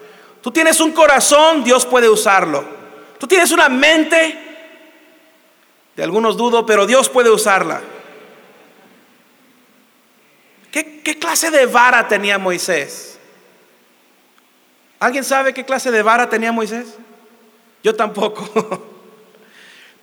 Tú 0.41 0.51
tienes 0.51 0.82
un 0.82 0.91
corazón, 0.91 1.63
Dios 1.63 1.86
puede 1.86 2.10
usarlo. 2.10 2.65
Tú 3.17 3.27
tienes 3.27 3.49
una 3.51 3.69
mente, 3.69 4.38
de 5.95 6.03
algunos 6.03 6.36
dudo, 6.36 6.65
pero 6.65 6.86
Dios 6.86 7.08
puede 7.08 7.30
usarla. 7.30 7.80
¿Qué, 10.69 10.99
¿Qué, 10.99 11.17
clase 11.17 11.49
de 11.49 11.65
vara 11.65 12.10
tenía 12.10 12.38
Moisés? 12.38 13.17
¿Alguien 14.99 15.23
sabe 15.23 15.53
qué 15.53 15.63
clase 15.63 15.91
de 15.91 16.03
vara 16.03 16.30
tenía 16.30 16.51
Moisés? 16.51 16.97
Yo 17.82 17.95
tampoco. 17.95 18.91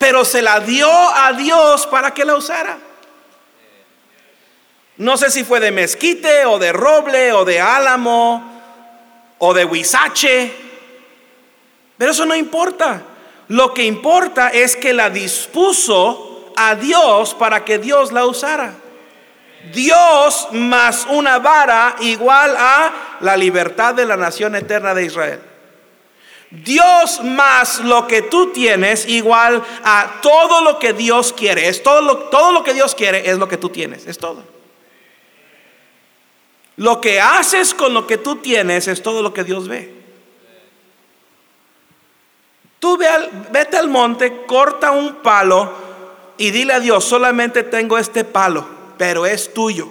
pero 0.02 0.24
se 0.24 0.42
la 0.42 0.58
dio 0.58 0.90
a 0.90 1.32
Dios 1.32 1.86
para 1.86 2.12
que 2.12 2.24
la 2.24 2.34
usara. 2.34 2.76
No 4.96 5.16
sé 5.16 5.30
si 5.30 5.44
fue 5.44 5.60
de 5.60 5.70
mezquite 5.70 6.44
o 6.44 6.58
de 6.58 6.72
roble 6.72 7.32
o 7.32 7.44
de 7.44 7.60
álamo 7.60 8.42
o 9.38 9.54
de 9.54 9.64
huizache. 9.64 10.52
Pero 11.96 12.10
eso 12.10 12.26
no 12.26 12.34
importa. 12.34 13.00
Lo 13.46 13.72
que 13.72 13.84
importa 13.84 14.48
es 14.48 14.74
que 14.74 14.92
la 14.92 15.08
dispuso 15.08 16.52
a 16.56 16.74
Dios 16.74 17.34
para 17.34 17.64
que 17.64 17.78
Dios 17.78 18.10
la 18.10 18.26
usara. 18.26 18.74
Dios 19.72 20.48
más 20.50 21.06
una 21.10 21.38
vara 21.38 21.94
igual 22.00 22.56
a 22.58 22.92
la 23.20 23.36
libertad 23.36 23.94
de 23.94 24.06
la 24.06 24.16
nación 24.16 24.56
eterna 24.56 24.94
de 24.94 25.04
Israel. 25.04 25.51
Dios 26.52 27.24
más 27.24 27.80
lo 27.80 28.06
que 28.06 28.20
tú 28.20 28.52
tienes 28.52 29.08
igual 29.08 29.62
a 29.82 30.20
todo 30.20 30.60
lo 30.60 30.78
que 30.78 30.92
Dios 30.92 31.32
quiere. 31.32 31.66
Es 31.66 31.82
todo 31.82 32.02
lo, 32.02 32.18
todo 32.28 32.52
lo 32.52 32.62
que 32.62 32.74
Dios 32.74 32.94
quiere 32.94 33.30
es 33.30 33.38
lo 33.38 33.48
que 33.48 33.56
tú 33.56 33.70
tienes. 33.70 34.06
Es 34.06 34.18
todo. 34.18 34.44
Lo 36.76 37.00
que 37.00 37.22
haces 37.22 37.72
con 37.72 37.94
lo 37.94 38.06
que 38.06 38.18
tú 38.18 38.36
tienes 38.36 38.86
es 38.86 39.02
todo 39.02 39.22
lo 39.22 39.32
que 39.32 39.44
Dios 39.44 39.66
ve. 39.66 39.94
Tú 42.78 42.98
ve 42.98 43.08
vete 43.50 43.78
al 43.78 43.88
monte, 43.88 44.44
corta 44.44 44.90
un 44.90 45.22
palo 45.22 45.72
y 46.36 46.50
dile 46.50 46.74
a 46.74 46.80
Dios, 46.80 47.04
solamente 47.04 47.62
tengo 47.62 47.96
este 47.96 48.24
palo, 48.24 48.66
pero 48.98 49.24
es 49.24 49.54
tuyo. 49.54 49.88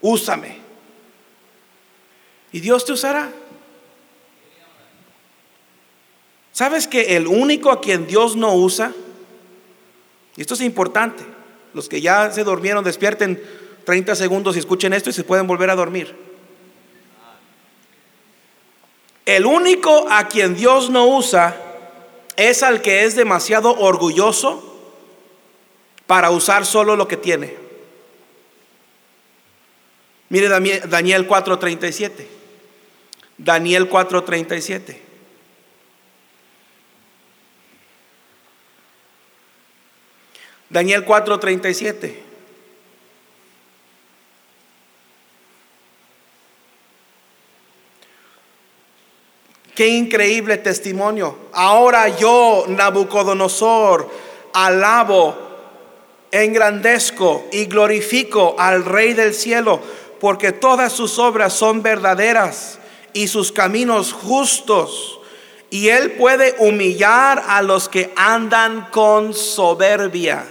Úsame. 0.00 0.58
Y 2.52 2.60
Dios 2.60 2.86
te 2.86 2.92
usará. 2.92 3.30
¿Sabes 6.60 6.86
que 6.86 7.16
el 7.16 7.26
único 7.26 7.70
a 7.70 7.80
quien 7.80 8.06
Dios 8.06 8.36
no 8.36 8.54
usa, 8.54 8.92
y 10.36 10.42
esto 10.42 10.52
es 10.52 10.60
importante, 10.60 11.24
los 11.72 11.88
que 11.88 12.02
ya 12.02 12.30
se 12.32 12.44
durmieron 12.44 12.84
despierten 12.84 13.42
30 13.84 14.14
segundos 14.14 14.54
y 14.54 14.58
escuchen 14.58 14.92
esto 14.92 15.08
y 15.08 15.14
se 15.14 15.24
pueden 15.24 15.46
volver 15.46 15.70
a 15.70 15.74
dormir. 15.74 16.14
El 19.24 19.46
único 19.46 20.06
a 20.10 20.28
quien 20.28 20.54
Dios 20.54 20.90
no 20.90 21.06
usa 21.06 21.56
es 22.36 22.62
al 22.62 22.82
que 22.82 23.04
es 23.04 23.16
demasiado 23.16 23.74
orgulloso 23.78 24.62
para 26.06 26.30
usar 26.30 26.66
solo 26.66 26.94
lo 26.94 27.08
que 27.08 27.16
tiene. 27.16 27.56
Mire 30.28 30.50
Daniel 30.50 31.26
4:37. 31.26 32.26
Daniel 33.38 33.88
4:37. 33.88 35.09
Daniel 40.70 41.04
4:37. 41.04 42.30
Qué 49.74 49.88
increíble 49.88 50.58
testimonio. 50.58 51.36
Ahora 51.52 52.08
yo, 52.08 52.66
Nabucodonosor, 52.68 54.10
alabo, 54.52 55.34
engrandezco 56.30 57.46
y 57.50 57.64
glorifico 57.64 58.56
al 58.58 58.84
Rey 58.84 59.14
del 59.14 59.32
cielo, 59.32 59.80
porque 60.20 60.52
todas 60.52 60.92
sus 60.92 61.18
obras 61.18 61.54
son 61.54 61.82
verdaderas 61.82 62.78
y 63.12 63.28
sus 63.28 63.52
caminos 63.52 64.12
justos. 64.12 65.18
Y 65.70 65.88
él 65.88 66.12
puede 66.12 66.56
humillar 66.58 67.42
a 67.46 67.62
los 67.62 67.88
que 67.88 68.12
andan 68.16 68.88
con 68.90 69.32
soberbia. 69.32 70.44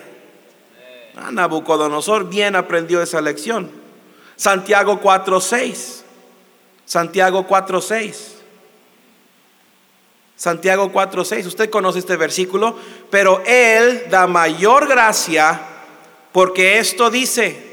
Ah, 1.22 1.32
Nabucodonosor 1.32 2.30
bien 2.30 2.56
aprendió 2.56 3.02
esa 3.02 3.22
lección. 3.22 3.70
Santiago 4.36 5.02
4:6. 5.02 6.04
Santiago 6.86 7.46
4:6. 7.48 8.36
Santiago 10.36 10.92
4:6. 10.92 11.46
Usted 11.48 11.70
conoce 11.70 12.00
este 12.00 12.16
versículo, 12.16 12.78
pero 13.10 13.44
Él 13.46 14.06
da 14.10 14.28
mayor 14.28 14.88
gracia 14.88 15.60
porque 16.32 16.78
esto 16.78 17.10
dice, 17.10 17.66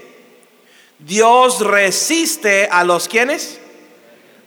Dios 0.99 1.61
resiste 1.61 2.69
a 2.71 2.85
los 2.85 3.07
quienes, 3.07 3.61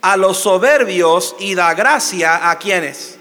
a 0.01 0.17
los 0.17 0.38
soberbios 0.38 1.35
y 1.39 1.53
da 1.55 1.73
gracia 1.73 2.49
a 2.49 2.57
quienes, 2.57 3.18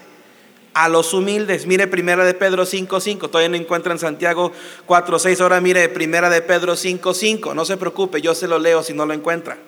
a 0.78 0.88
los 0.88 1.12
humildes. 1.12 1.66
Mire 1.66 1.88
primera 1.88 2.24
de 2.24 2.34
Pedro 2.34 2.64
5:5, 2.64 3.28
todavía 3.28 3.48
no 3.48 3.56
encuentran 3.56 3.98
Santiago 3.98 4.52
4:6, 4.86 5.40
ahora 5.40 5.60
mire 5.60 5.88
primera 5.88 6.30
de 6.30 6.40
Pedro 6.40 6.76
5:5, 6.76 7.52
no 7.52 7.64
se 7.64 7.76
preocupe, 7.76 8.20
yo 8.20 8.32
se 8.32 8.46
lo 8.46 8.60
leo 8.60 8.84
si 8.84 8.94
no 8.94 9.04
lo 9.04 9.12
encuentra. 9.12 9.58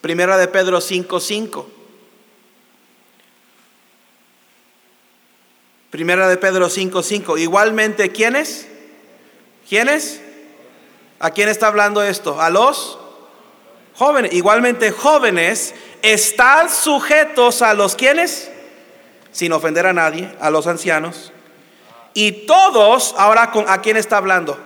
Primera 0.00 0.36
de 0.36 0.48
Pedro 0.48 0.80
5:5. 0.80 1.66
Primera 5.90 6.28
de 6.28 6.36
Pedro 6.36 6.68
5:5. 6.68 7.38
Igualmente, 7.38 8.10
¿quiénes? 8.10 8.66
¿Quiénes? 9.68 10.20
¿A 11.20 11.30
quién 11.30 11.48
está 11.48 11.68
hablando 11.68 12.02
esto? 12.02 12.40
A 12.40 12.50
los 12.50 12.98
jóvenes. 13.94 14.32
Igualmente, 14.32 14.90
jóvenes, 14.90 15.72
están 16.02 16.68
sujetos 16.68 17.62
a 17.62 17.74
los 17.74 17.94
quienes, 17.94 18.50
sin 19.32 19.52
ofender 19.52 19.86
a 19.86 19.92
nadie, 19.92 20.34
a 20.40 20.50
los 20.50 20.66
ancianos. 20.66 21.32
Y 22.14 22.46
todos, 22.46 23.14
ahora 23.18 23.50
con, 23.50 23.68
¿a 23.68 23.80
quién 23.80 23.96
está 23.96 24.18
hablando? 24.18 24.58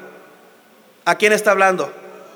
¿A 1.05 1.15
quién 1.15 1.33
está 1.33 1.53
hablando? 1.53 1.93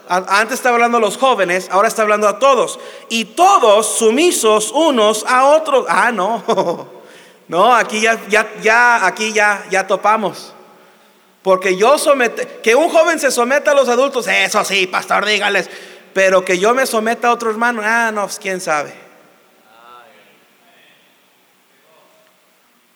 Antes 0.09 0.55
estaba 0.55 0.75
hablando 0.75 0.99
a 0.99 1.01
los 1.01 1.17
jóvenes, 1.17 1.69
ahora 1.71 1.87
está 1.87 2.03
hablando 2.03 2.27
a 2.27 2.39
todos. 2.39 2.81
Y 3.09 3.27
todos 3.27 3.99
sumisos 3.99 4.73
unos 4.73 5.25
a 5.29 5.45
otros. 5.45 5.87
Ah, 5.89 6.11
no. 6.13 7.01
No, 7.51 7.75
aquí 7.75 8.01
ya, 8.01 8.17
ya, 8.29 8.49
ya, 8.63 9.05
aquí 9.05 9.33
ya, 9.33 9.65
ya 9.71 9.85
topamos. 9.85 10.53
Porque 11.43 11.77
yo 11.77 11.99
somete, 11.99 12.61
que 12.63 12.77
un 12.77 12.89
joven 12.89 13.19
se 13.19 13.33
someta 13.33 13.73
a 13.73 13.75
los 13.75 13.89
adultos, 13.89 14.29
eso 14.29 14.65
sí, 14.65 14.87
pastor, 14.87 15.27
dígales. 15.27 15.69
Pero 16.15 16.45
que 16.45 16.61
yo 16.61 16.75
me 16.75 16.87
someta 16.87 17.27
a 17.27 17.33
otro 17.33 17.51
hermano, 17.51 17.83
ah, 17.85 18.13
no, 18.15 18.23
pues, 18.23 18.39
quién 18.39 18.61
sabe. 18.61 18.95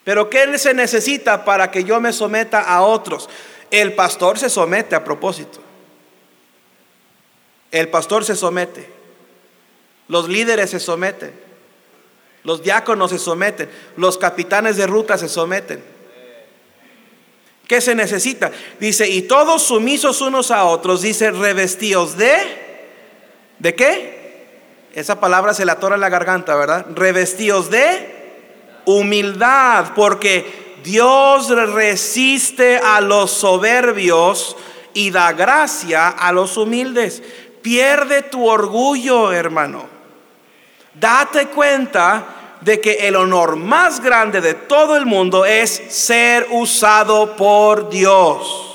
Pero 0.05 0.29
¿qué 0.29 0.59
se 0.59 0.75
necesita 0.75 1.45
para 1.45 1.71
que 1.71 1.83
yo 1.83 2.01
me 2.01 2.13
someta 2.13 2.61
a 2.61 2.83
otros? 2.83 3.29
El 3.71 3.95
pastor 3.95 4.39
se 4.39 4.51
somete 4.51 4.95
a 4.95 5.03
propósito. 5.03 5.61
El 7.71 7.89
pastor 7.89 8.25
se 8.25 8.37
somete. 8.37 8.89
Los 10.07 10.29
líderes 10.29 10.71
se 10.71 10.79
someten. 10.79 11.33
Los 12.45 12.63
diáconos 12.63 13.11
se 13.11 13.19
someten. 13.19 13.71
Los 13.97 14.19
capitanes 14.19 14.77
de 14.77 14.87
ruta 14.87 15.17
se 15.17 15.29
someten. 15.29 15.83
¿Qué 17.67 17.81
se 17.81 17.95
necesita? 17.95 18.53
Dice, 18.79 19.09
y 19.09 19.23
todos 19.23 19.63
sumisos 19.63 20.21
unos 20.21 20.51
a 20.51 20.65
otros, 20.65 21.01
dice, 21.01 21.31
revestidos 21.31 22.19
de, 22.19 22.37
¿de 23.59 23.75
qué? 23.75 24.25
Esa 24.95 25.19
palabra 25.19 25.55
se 25.55 25.65
le 25.65 25.73
atora 25.73 25.95
en 25.95 26.03
la 26.03 26.11
garganta, 26.11 26.55
¿verdad? 26.55 26.87
Revestidos 26.95 27.71
de 27.71 28.14
humildad, 28.87 29.93
porque 29.95 30.79
Dios 30.83 31.49
resiste 31.49 32.79
a 32.79 33.01
los 33.01 33.31
soberbios 33.31 34.57
y 34.93 35.11
da 35.11 35.33
gracia 35.33 36.09
a 36.09 36.33
los 36.33 36.57
humildes. 36.57 37.23
Pierde 37.63 38.23
tu 38.23 38.47
orgullo, 38.47 39.33
hermano. 39.33 39.87
Date 40.95 41.47
cuenta 41.47 42.27
de 42.61 42.81
que 42.81 43.09
el 43.09 43.17
honor 43.17 43.57
más 43.57 44.01
grande 44.01 44.41
de 44.41 44.55
todo 44.55 44.97
el 44.97 45.07
mundo 45.07 45.45
es 45.45 45.71
ser 45.89 46.47
usado 46.51 47.37
por 47.37 47.91
Dios. 47.91 48.74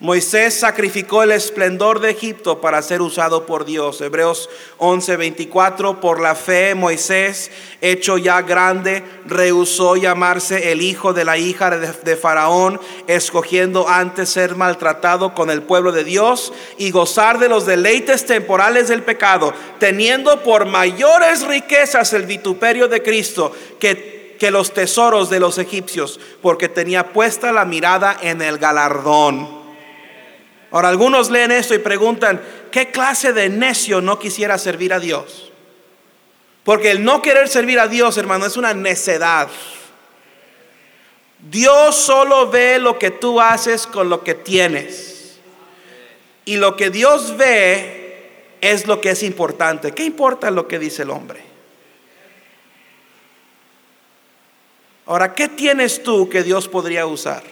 Moisés 0.00 0.58
sacrificó 0.58 1.22
el 1.22 1.30
esplendor 1.30 2.00
de 2.00 2.08
Egipto 2.08 2.62
para 2.62 2.80
ser 2.80 3.02
usado 3.02 3.44
por 3.44 3.66
Dios. 3.66 4.00
Hebreos 4.00 4.48
11:24, 4.78 6.00
por 6.00 6.22
la 6.22 6.34
fe 6.34 6.74
Moisés, 6.74 7.50
hecho 7.82 8.16
ya 8.16 8.40
grande, 8.40 9.04
rehusó 9.26 9.96
llamarse 9.96 10.72
el 10.72 10.80
hijo 10.80 11.12
de 11.12 11.26
la 11.26 11.36
hija 11.36 11.68
de, 11.68 12.16
Faraón, 12.16 12.80
escogiendo 13.08 13.90
antes 13.90 14.30
ser 14.30 14.56
maltratado 14.56 15.34
con 15.34 15.50
el 15.50 15.60
pueblo 15.60 15.92
de 15.92 16.04
Dios 16.04 16.54
y 16.78 16.90
gozar 16.92 17.38
de 17.38 17.50
los 17.50 17.66
deleites 17.66 18.24
temporales 18.24 18.88
del 18.88 19.02
pecado, 19.02 19.52
teniendo 19.78 20.42
por 20.42 20.64
mayores 20.64 21.46
riquezas 21.46 22.14
el 22.14 22.24
vituperio 22.24 22.88
de 22.88 23.02
Cristo 23.02 23.52
que, 23.78 24.34
que 24.40 24.50
los 24.50 24.72
tesoros 24.72 25.28
de 25.28 25.40
los 25.40 25.58
egipcios, 25.58 26.18
porque 26.40 26.70
tenía 26.70 27.12
puesta 27.12 27.52
la 27.52 27.66
mirada 27.66 28.16
en 28.22 28.40
el 28.40 28.56
galardón. 28.56 29.59
Ahora 30.70 30.88
algunos 30.88 31.30
leen 31.30 31.50
esto 31.50 31.74
y 31.74 31.78
preguntan, 31.78 32.40
¿qué 32.70 32.90
clase 32.90 33.32
de 33.32 33.48
necio 33.48 34.00
no 34.00 34.18
quisiera 34.18 34.56
servir 34.58 34.92
a 34.92 35.00
Dios? 35.00 35.50
Porque 36.64 36.90
el 36.90 37.02
no 37.02 37.22
querer 37.22 37.48
servir 37.48 37.80
a 37.80 37.88
Dios, 37.88 38.16
hermano, 38.16 38.46
es 38.46 38.56
una 38.56 38.72
necedad. 38.74 39.48
Dios 41.50 41.96
solo 41.96 42.48
ve 42.50 42.78
lo 42.78 42.98
que 42.98 43.10
tú 43.10 43.40
haces 43.40 43.86
con 43.86 44.08
lo 44.08 44.22
que 44.22 44.34
tienes. 44.34 45.38
Y 46.44 46.56
lo 46.56 46.76
que 46.76 46.90
Dios 46.90 47.36
ve 47.36 48.56
es 48.60 48.86
lo 48.86 49.00
que 49.00 49.10
es 49.10 49.22
importante. 49.22 49.92
¿Qué 49.92 50.04
importa 50.04 50.50
lo 50.50 50.68
que 50.68 50.78
dice 50.78 51.02
el 51.02 51.10
hombre? 51.10 51.40
Ahora, 55.06 55.34
¿qué 55.34 55.48
tienes 55.48 56.02
tú 56.02 56.28
que 56.28 56.42
Dios 56.42 56.68
podría 56.68 57.06
usar? 57.06 57.42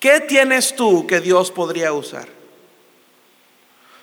¿Qué 0.00 0.20
tienes 0.20 0.74
tú 0.74 1.06
que 1.06 1.20
Dios 1.20 1.50
podría 1.50 1.92
usar? 1.92 2.26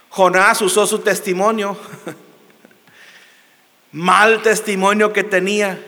Jonás 0.10 0.62
usó 0.62 0.86
su 0.86 0.99
testimonio, 0.99 1.75
mal 3.91 4.43
testimonio 4.43 5.12
que 5.12 5.23
tenía, 5.23 5.83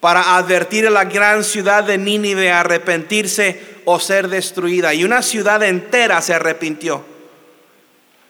para 0.00 0.36
advertir 0.36 0.86
a 0.86 0.90
la 0.90 1.04
gran 1.04 1.44
ciudad 1.44 1.84
de 1.84 1.98
Nínive 1.98 2.50
a 2.50 2.60
arrepentirse 2.60 3.82
o 3.84 4.00
ser 4.00 4.28
destruida. 4.28 4.94
Y 4.94 5.04
una 5.04 5.20
ciudad 5.20 5.62
entera 5.62 6.22
se 6.22 6.32
arrepintió. 6.32 7.04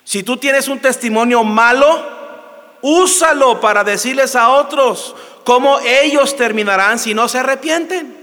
Si 0.02 0.24
tú 0.24 0.36
tienes 0.36 0.66
un 0.66 0.80
testimonio 0.80 1.44
malo, 1.44 2.78
úsalo 2.82 3.60
para 3.60 3.84
decirles 3.84 4.34
a 4.34 4.48
otros 4.48 5.14
cómo 5.44 5.78
ellos 5.78 6.36
terminarán 6.36 6.98
si 6.98 7.14
no 7.14 7.28
se 7.28 7.38
arrepienten. 7.38 8.21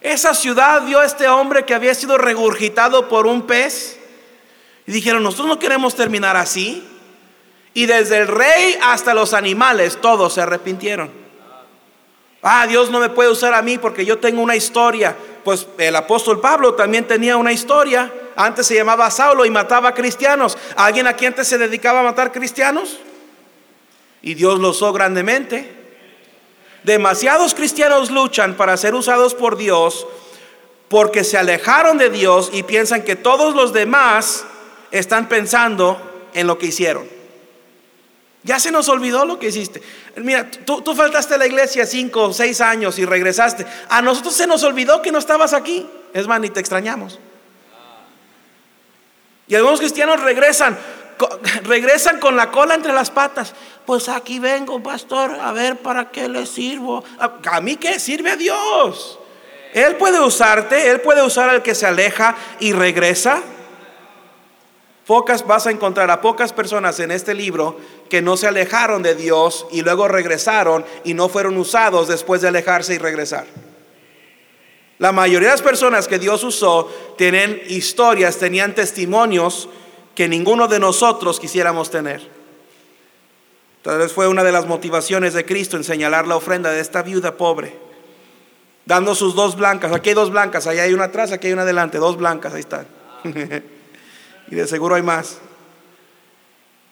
Esa 0.00 0.34
ciudad 0.34 0.84
vio 0.84 1.00
a 1.00 1.06
este 1.06 1.26
hombre 1.28 1.64
que 1.64 1.74
había 1.74 1.94
sido 1.94 2.18
regurgitado 2.18 3.08
por 3.08 3.26
un 3.26 3.46
pez. 3.46 3.98
Y 4.86 4.92
dijeron, 4.92 5.22
nosotros 5.22 5.48
no 5.48 5.58
queremos 5.58 5.94
terminar 5.94 6.36
así. 6.36 6.86
Y 7.74 7.86
desde 7.86 8.18
el 8.18 8.28
rey 8.28 8.78
hasta 8.82 9.14
los 9.14 9.34
animales, 9.34 9.98
todos 10.00 10.34
se 10.34 10.40
arrepintieron. 10.40 11.10
Ah, 12.42 12.66
Dios 12.66 12.90
no 12.90 13.00
me 13.00 13.08
puede 13.08 13.30
usar 13.30 13.52
a 13.54 13.62
mí 13.62 13.78
porque 13.78 14.04
yo 14.04 14.18
tengo 14.18 14.40
una 14.40 14.56
historia. 14.56 15.16
Pues 15.44 15.66
el 15.78 15.96
apóstol 15.96 16.40
Pablo 16.40 16.74
también 16.74 17.06
tenía 17.06 17.36
una 17.36 17.52
historia. 17.52 18.12
Antes 18.36 18.66
se 18.66 18.76
llamaba 18.76 19.10
Saulo 19.10 19.44
y 19.44 19.50
mataba 19.50 19.92
cristianos. 19.92 20.56
¿Alguien 20.76 21.06
aquí 21.06 21.26
antes 21.26 21.48
se 21.48 21.58
dedicaba 21.58 22.00
a 22.00 22.04
matar 22.04 22.32
cristianos? 22.32 22.98
Y 24.22 24.34
Dios 24.34 24.58
lo 24.60 24.70
usó 24.70 24.92
grandemente. 24.92 25.77
Demasiados 26.88 27.52
cristianos 27.52 28.10
luchan 28.10 28.56
para 28.56 28.74
ser 28.78 28.94
usados 28.94 29.34
por 29.34 29.58
Dios 29.58 30.06
porque 30.88 31.22
se 31.22 31.36
alejaron 31.36 31.98
de 31.98 32.08
Dios 32.08 32.48
y 32.50 32.62
piensan 32.62 33.02
que 33.02 33.14
todos 33.14 33.54
los 33.54 33.74
demás 33.74 34.46
están 34.90 35.28
pensando 35.28 36.00
en 36.32 36.46
lo 36.46 36.56
que 36.56 36.68
hicieron. 36.68 37.06
Ya 38.42 38.58
se 38.58 38.72
nos 38.72 38.88
olvidó 38.88 39.26
lo 39.26 39.38
que 39.38 39.48
hiciste. 39.48 39.82
Mira, 40.16 40.50
tú, 40.50 40.94
faltaste 40.94 41.34
a 41.34 41.36
la 41.36 41.46
iglesia 41.46 41.84
cinco 41.84 42.22
o 42.22 42.32
seis 42.32 42.62
años 42.62 42.98
y 42.98 43.04
regresaste. 43.04 43.66
A 43.90 44.00
nosotros 44.00 44.32
se 44.32 44.46
nos 44.46 44.62
olvidó 44.62 45.02
que 45.02 45.12
no 45.12 45.18
estabas 45.18 45.52
aquí. 45.52 45.86
Es 46.14 46.26
más, 46.26 46.40
ni 46.40 46.48
te 46.48 46.60
extrañamos. 46.60 47.18
Y 49.46 49.54
algunos 49.54 49.78
cristianos 49.78 50.22
regresan 50.22 50.78
regresan 51.64 52.20
con 52.20 52.36
la 52.36 52.50
cola 52.50 52.74
entre 52.74 52.92
las 52.92 53.10
patas. 53.10 53.54
Pues 53.84 54.08
aquí 54.08 54.38
vengo, 54.38 54.82
pastor, 54.82 55.32
a 55.40 55.52
ver 55.52 55.76
para 55.76 56.10
qué 56.10 56.28
le 56.28 56.46
sirvo. 56.46 57.04
¿A, 57.18 57.60
mí 57.60 57.76
qué? 57.76 57.98
Sirve 57.98 58.30
a 58.30 58.36
Dios. 58.36 59.18
Él 59.72 59.96
puede 59.96 60.20
usarte, 60.20 60.90
Él 60.90 61.00
puede 61.00 61.22
usar 61.22 61.48
al 61.48 61.62
que 61.62 61.74
se 61.74 61.86
aleja 61.86 62.36
y 62.60 62.72
regresa. 62.72 63.42
Pocas 65.06 65.46
vas 65.46 65.66
a 65.66 65.70
encontrar 65.70 66.10
a 66.10 66.20
pocas 66.20 66.52
personas 66.52 67.00
en 67.00 67.10
este 67.10 67.32
libro 67.32 67.78
que 68.10 68.20
no 68.20 68.36
se 68.36 68.46
alejaron 68.46 69.02
de 69.02 69.14
Dios 69.14 69.66
y 69.72 69.80
luego 69.80 70.06
regresaron 70.06 70.84
y 71.04 71.14
no 71.14 71.30
fueron 71.30 71.56
usados 71.56 72.08
después 72.08 72.42
de 72.42 72.48
alejarse 72.48 72.94
y 72.94 72.98
regresar. 72.98 73.46
La 74.98 75.12
mayoría 75.12 75.48
de 75.48 75.54
las 75.54 75.62
personas 75.62 76.08
que 76.08 76.18
Dios 76.18 76.42
usó 76.44 76.92
tienen 77.16 77.62
historias, 77.68 78.36
tenían 78.36 78.74
testimonios 78.74 79.68
que 80.18 80.28
ninguno 80.28 80.66
de 80.66 80.80
nosotros 80.80 81.38
quisiéramos 81.38 81.92
tener. 81.92 82.20
Tal 83.82 83.98
vez 83.98 84.12
fue 84.12 84.26
una 84.26 84.42
de 84.42 84.50
las 84.50 84.66
motivaciones 84.66 85.32
de 85.32 85.46
Cristo 85.46 85.76
en 85.76 85.84
señalar 85.84 86.26
la 86.26 86.34
ofrenda 86.34 86.72
de 86.72 86.80
esta 86.80 87.02
viuda 87.02 87.36
pobre, 87.36 87.78
dando 88.84 89.14
sus 89.14 89.36
dos 89.36 89.54
blancas. 89.54 89.92
Aquí 89.92 90.08
hay 90.08 90.16
dos 90.16 90.32
blancas, 90.32 90.66
allá 90.66 90.82
hay 90.82 90.92
una 90.92 91.04
atrás, 91.04 91.30
aquí 91.30 91.46
hay 91.46 91.52
una 91.52 91.62
adelante, 91.62 91.98
dos 91.98 92.16
blancas, 92.16 92.52
ahí 92.52 92.58
están. 92.58 92.88
y 94.50 94.56
de 94.56 94.66
seguro 94.66 94.96
hay 94.96 95.02
más. 95.02 95.38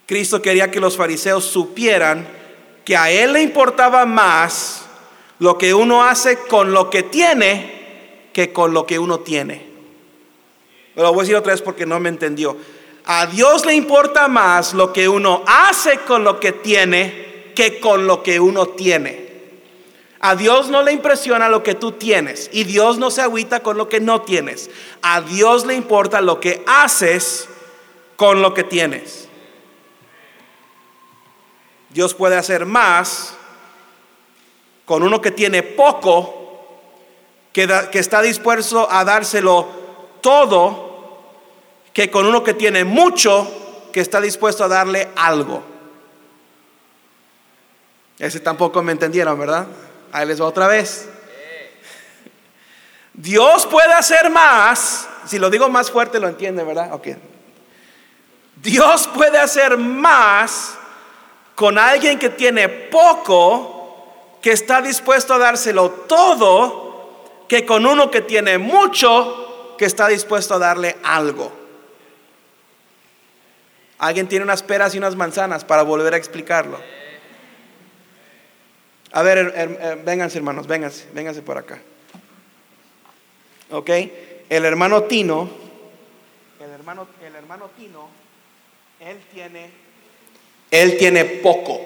Cristo 0.06 0.40
quería 0.40 0.70
que 0.70 0.78
los 0.78 0.96
fariseos 0.96 1.44
supieran 1.44 2.28
que 2.84 2.96
a 2.96 3.10
Él 3.10 3.32
le 3.32 3.42
importaba 3.42 4.06
más 4.06 4.84
lo 5.40 5.58
que 5.58 5.74
uno 5.74 6.04
hace 6.04 6.38
con 6.46 6.70
lo 6.70 6.90
que 6.90 7.02
tiene 7.02 8.28
que 8.32 8.52
con 8.52 8.72
lo 8.72 8.86
que 8.86 9.00
uno 9.00 9.18
tiene. 9.18 9.66
Lo 10.94 11.10
voy 11.10 11.18
a 11.18 11.22
decir 11.22 11.34
otra 11.34 11.54
vez 11.54 11.60
porque 11.60 11.86
no 11.86 11.98
me 11.98 12.08
entendió. 12.08 12.56
A 13.06 13.26
Dios 13.26 13.64
le 13.64 13.74
importa 13.74 14.26
más 14.26 14.74
lo 14.74 14.92
que 14.92 15.08
uno 15.08 15.44
hace 15.46 15.98
con 16.00 16.24
lo 16.24 16.40
que 16.40 16.52
tiene 16.52 17.52
que 17.54 17.78
con 17.78 18.06
lo 18.06 18.22
que 18.22 18.38
uno 18.40 18.68
tiene. 18.68 19.26
A 20.18 20.34
Dios 20.34 20.68
no 20.68 20.82
le 20.82 20.92
impresiona 20.92 21.48
lo 21.48 21.62
que 21.62 21.74
tú 21.74 21.92
tienes 21.92 22.50
y 22.52 22.64
Dios 22.64 22.98
no 22.98 23.10
se 23.10 23.22
agüita 23.22 23.60
con 23.60 23.76
lo 23.76 23.88
que 23.88 24.00
no 24.00 24.22
tienes. 24.22 24.70
A 25.02 25.20
Dios 25.20 25.66
le 25.66 25.74
importa 25.74 26.20
lo 26.20 26.40
que 26.40 26.64
haces 26.66 27.48
con 28.16 28.42
lo 28.42 28.54
que 28.54 28.64
tienes. 28.64 29.28
Dios 31.90 32.12
puede 32.12 32.36
hacer 32.36 32.66
más 32.66 33.36
con 34.84 35.02
uno 35.02 35.20
que 35.20 35.30
tiene 35.30 35.62
poco, 35.62 36.68
que, 37.52 37.68
que 37.90 37.98
está 37.98 38.20
dispuesto 38.20 38.90
a 38.90 39.04
dárselo 39.04 39.68
todo, 40.20 40.85
que 41.96 42.10
con 42.10 42.26
uno 42.26 42.44
que 42.44 42.52
tiene 42.52 42.84
mucho, 42.84 43.88
que 43.90 44.00
está 44.00 44.20
dispuesto 44.20 44.62
a 44.62 44.68
darle 44.68 45.08
algo. 45.16 45.62
Ese 48.18 48.38
tampoco 48.38 48.82
me 48.82 48.92
entendieron, 48.92 49.38
¿verdad? 49.38 49.66
Ahí 50.12 50.26
les 50.26 50.38
va 50.38 50.44
otra 50.44 50.66
vez. 50.66 51.08
Dios 53.14 53.64
puede 53.64 53.94
hacer 53.94 54.28
más. 54.28 55.08
Si 55.24 55.38
lo 55.38 55.48
digo 55.48 55.70
más 55.70 55.90
fuerte, 55.90 56.20
lo 56.20 56.28
entiende, 56.28 56.64
¿verdad? 56.64 56.92
Ok. 56.92 57.08
Dios 58.56 59.08
puede 59.14 59.38
hacer 59.38 59.78
más 59.78 60.74
con 61.54 61.78
alguien 61.78 62.18
que 62.18 62.28
tiene 62.28 62.68
poco, 62.68 64.36
que 64.42 64.52
está 64.52 64.82
dispuesto 64.82 65.32
a 65.32 65.38
dárselo 65.38 65.90
todo, 66.06 67.46
que 67.48 67.64
con 67.64 67.86
uno 67.86 68.10
que 68.10 68.20
tiene 68.20 68.58
mucho, 68.58 69.74
que 69.78 69.86
está 69.86 70.08
dispuesto 70.08 70.52
a 70.52 70.58
darle 70.58 70.98
algo. 71.02 71.64
Alguien 73.98 74.28
tiene 74.28 74.44
unas 74.44 74.62
peras 74.62 74.94
y 74.94 74.98
unas 74.98 75.16
manzanas 75.16 75.64
para 75.64 75.82
volver 75.82 76.14
a 76.14 76.16
explicarlo. 76.16 76.78
A 79.12 79.22
ver, 79.22 80.02
vénganse 80.04 80.36
hermanos, 80.36 80.66
vénganse, 80.66 81.06
vénganse 81.14 81.40
por 81.40 81.56
acá. 81.56 81.80
¿Ok? 83.70 83.90
El 84.48 84.64
hermano 84.64 85.04
Tino, 85.04 85.48
el 86.60 86.70
hermano, 86.70 87.08
el 87.24 87.34
hermano 87.34 87.70
Tino, 87.76 88.08
él 89.00 89.18
tiene, 89.32 89.70
él 90.70 90.98
tiene 90.98 91.24
poco. 91.24 91.80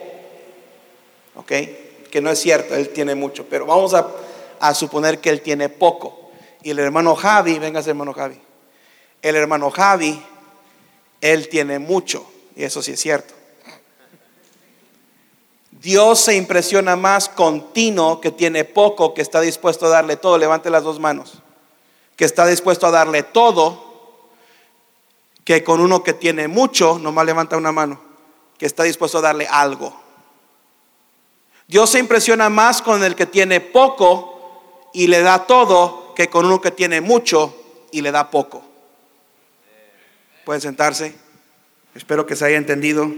¿Ok? 1.36 1.52
Que 2.10 2.20
no 2.20 2.30
es 2.30 2.40
cierto, 2.40 2.74
él 2.74 2.88
tiene 2.88 3.14
mucho, 3.14 3.46
pero 3.46 3.64
vamos 3.64 3.94
a, 3.94 4.08
a 4.58 4.74
suponer 4.74 5.20
que 5.20 5.30
él 5.30 5.40
tiene 5.40 5.68
poco. 5.68 6.32
Y 6.62 6.70
el 6.70 6.80
hermano 6.80 7.14
Javi, 7.14 7.58
véngase 7.60 7.90
hermano 7.90 8.12
Javi. 8.12 8.38
El 9.22 9.36
hermano 9.36 9.70
Javi, 9.70 10.20
él 11.20 11.48
tiene 11.48 11.78
mucho, 11.78 12.24
y 12.56 12.64
eso 12.64 12.82
sí 12.82 12.92
es 12.92 13.00
cierto. 13.00 13.34
Dios 15.80 16.20
se 16.20 16.36
impresiona 16.36 16.94
más 16.94 17.28
con 17.28 17.72
Tino, 17.72 18.20
que 18.20 18.30
tiene 18.30 18.64
poco, 18.64 19.14
que 19.14 19.22
está 19.22 19.40
dispuesto 19.40 19.86
a 19.86 19.90
darle 19.90 20.16
todo. 20.16 20.36
Levante 20.36 20.68
las 20.68 20.82
dos 20.82 21.00
manos. 21.00 21.38
Que 22.16 22.26
está 22.26 22.46
dispuesto 22.46 22.86
a 22.86 22.90
darle 22.90 23.22
todo, 23.22 24.28
que 25.42 25.64
con 25.64 25.80
uno 25.80 26.02
que 26.02 26.12
tiene 26.12 26.48
mucho, 26.48 26.98
nomás 26.98 27.24
levanta 27.24 27.56
una 27.56 27.72
mano, 27.72 27.98
que 28.58 28.66
está 28.66 28.82
dispuesto 28.82 29.18
a 29.18 29.22
darle 29.22 29.46
algo. 29.48 29.98
Dios 31.66 31.88
se 31.88 31.98
impresiona 31.98 32.50
más 32.50 32.82
con 32.82 33.02
el 33.02 33.14
que 33.14 33.24
tiene 33.24 33.60
poco 33.60 34.90
y 34.92 35.06
le 35.06 35.22
da 35.22 35.46
todo, 35.46 36.12
que 36.14 36.28
con 36.28 36.44
uno 36.44 36.60
que 36.60 36.72
tiene 36.72 37.00
mucho 37.00 37.54
y 37.90 38.02
le 38.02 38.12
da 38.12 38.28
poco. 38.30 38.62
Pueden 40.50 40.62
sentarse. 40.62 41.14
Espero 41.94 42.26
que 42.26 42.34
se 42.34 42.44
haya 42.44 42.56
entendido. 42.56 43.08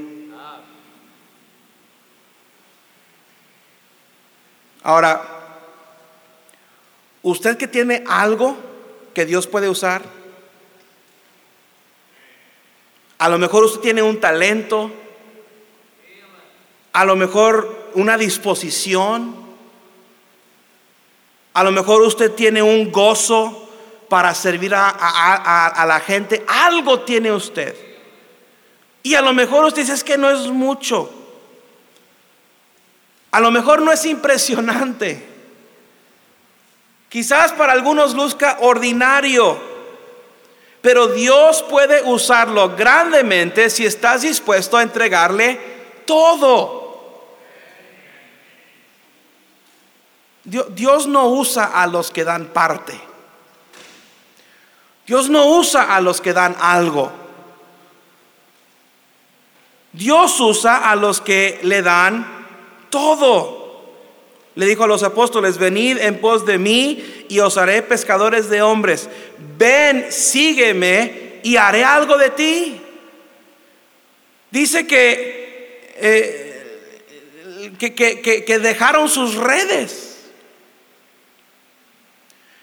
Ahora, 4.82 5.22
usted 7.22 7.56
que 7.56 7.66
tiene 7.66 8.04
algo 8.06 8.54
que 9.14 9.24
Dios 9.24 9.46
puede 9.46 9.70
usar, 9.70 10.02
a 13.16 13.30
lo 13.30 13.38
mejor 13.38 13.64
usted 13.64 13.80
tiene 13.80 14.02
un 14.02 14.20
talento, 14.20 14.92
a 16.92 17.04
lo 17.06 17.16
mejor 17.16 17.92
una 17.94 18.18
disposición, 18.18 19.34
a 21.54 21.64
lo 21.64 21.72
mejor 21.72 22.02
usted 22.02 22.32
tiene 22.32 22.62
un 22.62 22.92
gozo 22.92 23.71
para 24.12 24.34
servir 24.34 24.74
a, 24.74 25.84
la 25.88 26.00
gente, 26.00 26.44
algo 26.46 27.00
tiene 27.00 27.32
usted. 27.32 27.74
Y 29.02 29.14
a 29.14 29.22
lo 29.22 29.32
mejor 29.32 29.64
usted 29.64 29.80
dice 29.80 29.94
es 29.94 30.04
que 30.04 30.18
no 30.18 30.28
es 30.28 30.48
mucho. 30.48 31.10
A 33.30 33.40
lo 33.40 33.50
mejor 33.50 33.80
no 33.80 33.90
es 33.90 34.04
impresionante. 34.04 35.26
Quizás 37.08 37.52
para 37.52 37.72
algunos 37.72 38.12
luzca 38.12 38.58
ordinario, 38.60 39.58
pero 40.82 41.06
Dios 41.06 41.62
puede 41.62 42.02
usarlo 42.02 42.76
grandemente 42.76 43.70
si 43.70 43.86
estás 43.86 44.20
dispuesto 44.20 44.76
a 44.76 44.82
entregarle 44.82 45.58
todo. 46.04 47.08
Dios 50.44 51.06
no 51.06 51.28
usa 51.28 51.64
a 51.64 51.86
los 51.86 52.10
que 52.10 52.24
dan 52.24 52.48
parte. 52.48 53.11
Dios 55.06 55.28
no 55.28 55.46
usa 55.56 55.94
a 55.94 56.00
los 56.00 56.20
que 56.20 56.32
dan 56.32 56.56
algo. 56.60 57.12
Dios 59.92 60.40
usa 60.40 60.90
a 60.90 60.96
los 60.96 61.20
que 61.20 61.60
le 61.62 61.82
dan 61.82 62.26
todo. 62.88 63.62
Le 64.54 64.66
dijo 64.66 64.84
a 64.84 64.86
los 64.86 65.02
apóstoles, 65.02 65.58
venid 65.58 65.98
en 65.98 66.20
pos 66.20 66.44
de 66.44 66.58
mí 66.58 67.24
y 67.28 67.40
os 67.40 67.56
haré 67.56 67.82
pescadores 67.82 68.50
de 68.50 68.62
hombres. 68.62 69.08
Ven, 69.58 70.06
sígueme 70.10 71.40
y 71.42 71.56
haré 71.56 71.84
algo 71.84 72.18
de 72.18 72.30
ti. 72.30 72.80
Dice 74.50 74.86
que, 74.86 75.94
eh, 75.96 76.48
que, 77.78 78.58
dejaron 78.58 79.08
sus 79.08 79.34
redes. 79.36 80.11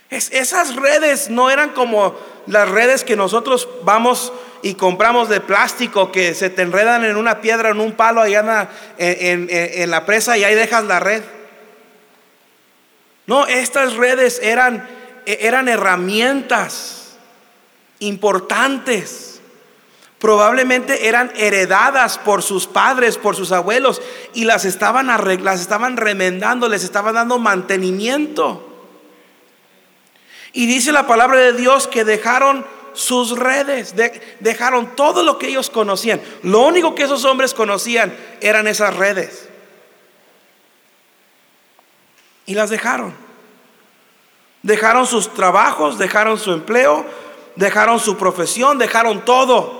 Esas 0.10 0.76
redes 0.76 1.30
no 1.30 1.52
eran 1.52 1.69
como 1.69 2.15
las 2.48 2.67
redes 2.67 3.04
que 3.04 3.15
nosotros 3.15 3.69
vamos 3.84 4.34
y 4.63 4.74
compramos 4.74 5.30
de 5.30 5.39
plástico 5.39 6.12
que 6.12 6.34
se 6.34 6.50
te 6.50 6.63
enredan 6.63 7.06
en 7.06 7.15
una 7.15 7.41
piedra, 7.41 7.69
en 7.69 7.80
un 7.80 7.93
palo, 7.93 8.22
allá 8.22 8.69
en, 8.98 9.48
en, 9.50 9.91
la 9.91 10.06
presa 10.06 10.38
y 10.38 10.43
ahí 10.43 10.56
dejas 10.56 10.84
la 10.86 11.00
red. 11.00 11.22
No, 13.28 13.45
estas 13.45 13.95
redes 13.95 14.39
eran, 14.41 14.88
eran 15.26 15.67
herramientas 15.67 17.17
importantes. 18.00 19.39
Probablemente 20.17 21.08
eran 21.08 21.32
heredadas 21.36 22.17
por 22.17 22.41
sus 22.41 22.67
padres, 22.67 23.17
por 23.17 23.36
sus 23.36 23.52
abuelos, 23.52 24.02
y 24.34 24.45
las 24.45 24.65
estaban, 24.65 25.08
las 25.43 25.62
estaban 25.62 25.95
remendando, 25.95 26.67
les 26.67 26.84
estaban 26.84 27.13
dando 27.13 27.38
mantenimiento. 27.39 28.68
Y 30.53 30.65
dice 30.65 30.91
la 30.91 31.05
palabra 31.07 31.39
de 31.39 31.53
Dios 31.53 31.88
que 31.88 32.03
dejaron 32.03 32.65
sus 32.93 33.38
redes, 33.38 33.93
dejaron 34.39 34.95
todo 34.95 35.23
lo 35.23 35.38
que 35.38 35.47
ellos 35.47 35.69
conocían. 35.69 36.21
Lo 36.43 36.62
único 36.62 36.95
que 36.95 37.03
esos 37.03 37.23
hombres 37.25 37.53
conocían 37.53 38.15
eran 38.41 38.67
esas 38.67 38.95
redes. 38.95 39.47
Y 42.45 42.55
las 42.55 42.69
dejaron. 42.69 43.13
Dejaron 44.63 45.05
sus 45.05 45.33
trabajos, 45.33 45.97
dejaron 45.97 46.38
su 46.38 46.51
empleo, 46.51 47.05
dejaron 47.55 47.99
su 47.99 48.17
profesión, 48.17 48.77
dejaron 48.77 49.23
todo. 49.23 49.79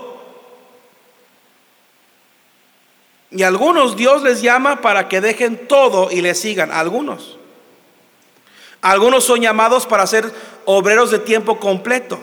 Y 3.32 3.44
algunos 3.44 3.96
Dios 3.96 4.22
les 4.22 4.42
llama 4.42 4.82
para 4.82 5.08
que 5.08 5.20
dejen 5.20 5.68
todo 5.68 6.10
y 6.12 6.22
le 6.22 6.36
sigan. 6.36 6.72
Algunos. 6.72 7.39
Algunos 8.82 9.24
son 9.24 9.42
llamados 9.42 9.86
para 9.86 10.08
ser 10.08 10.32
obreros 10.66 11.12
de 11.12 11.20
tiempo 11.20 11.60
completo. 11.60 12.20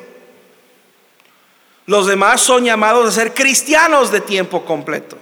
Los 1.86 2.06
demás 2.06 2.40
son 2.40 2.64
llamados 2.64 3.06
a 3.06 3.12
ser 3.12 3.34
cristianos 3.34 4.10
de 4.10 4.20
tiempo 4.20 4.64
completo. 4.64 5.16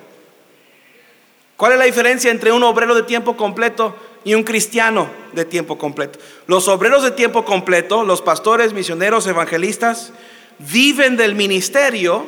¿Cuál 1.57 1.73
es 1.73 1.79
la 1.79 1.85
diferencia 1.85 2.31
entre 2.31 2.53
un 2.53 2.63
obrero 2.63 2.95
de 2.95 3.03
tiempo 3.03 3.37
completo 3.37 3.95
y 4.25 4.35
un 4.35 4.43
cristiano 4.43 5.09
de 5.33 5.45
tiempo 5.45 5.79
completo? 5.79 6.19
Los 6.47 6.69
obreros 6.69 7.03
de 7.03 7.11
tiempo 7.11 7.45
completo, 7.45 8.05
los 8.05 8.23
pastores, 8.23 8.73
misioneros, 8.73 9.27
evangelistas, 9.27 10.13
viven 10.59 11.17
del 11.17 11.35
ministerio 11.35 12.27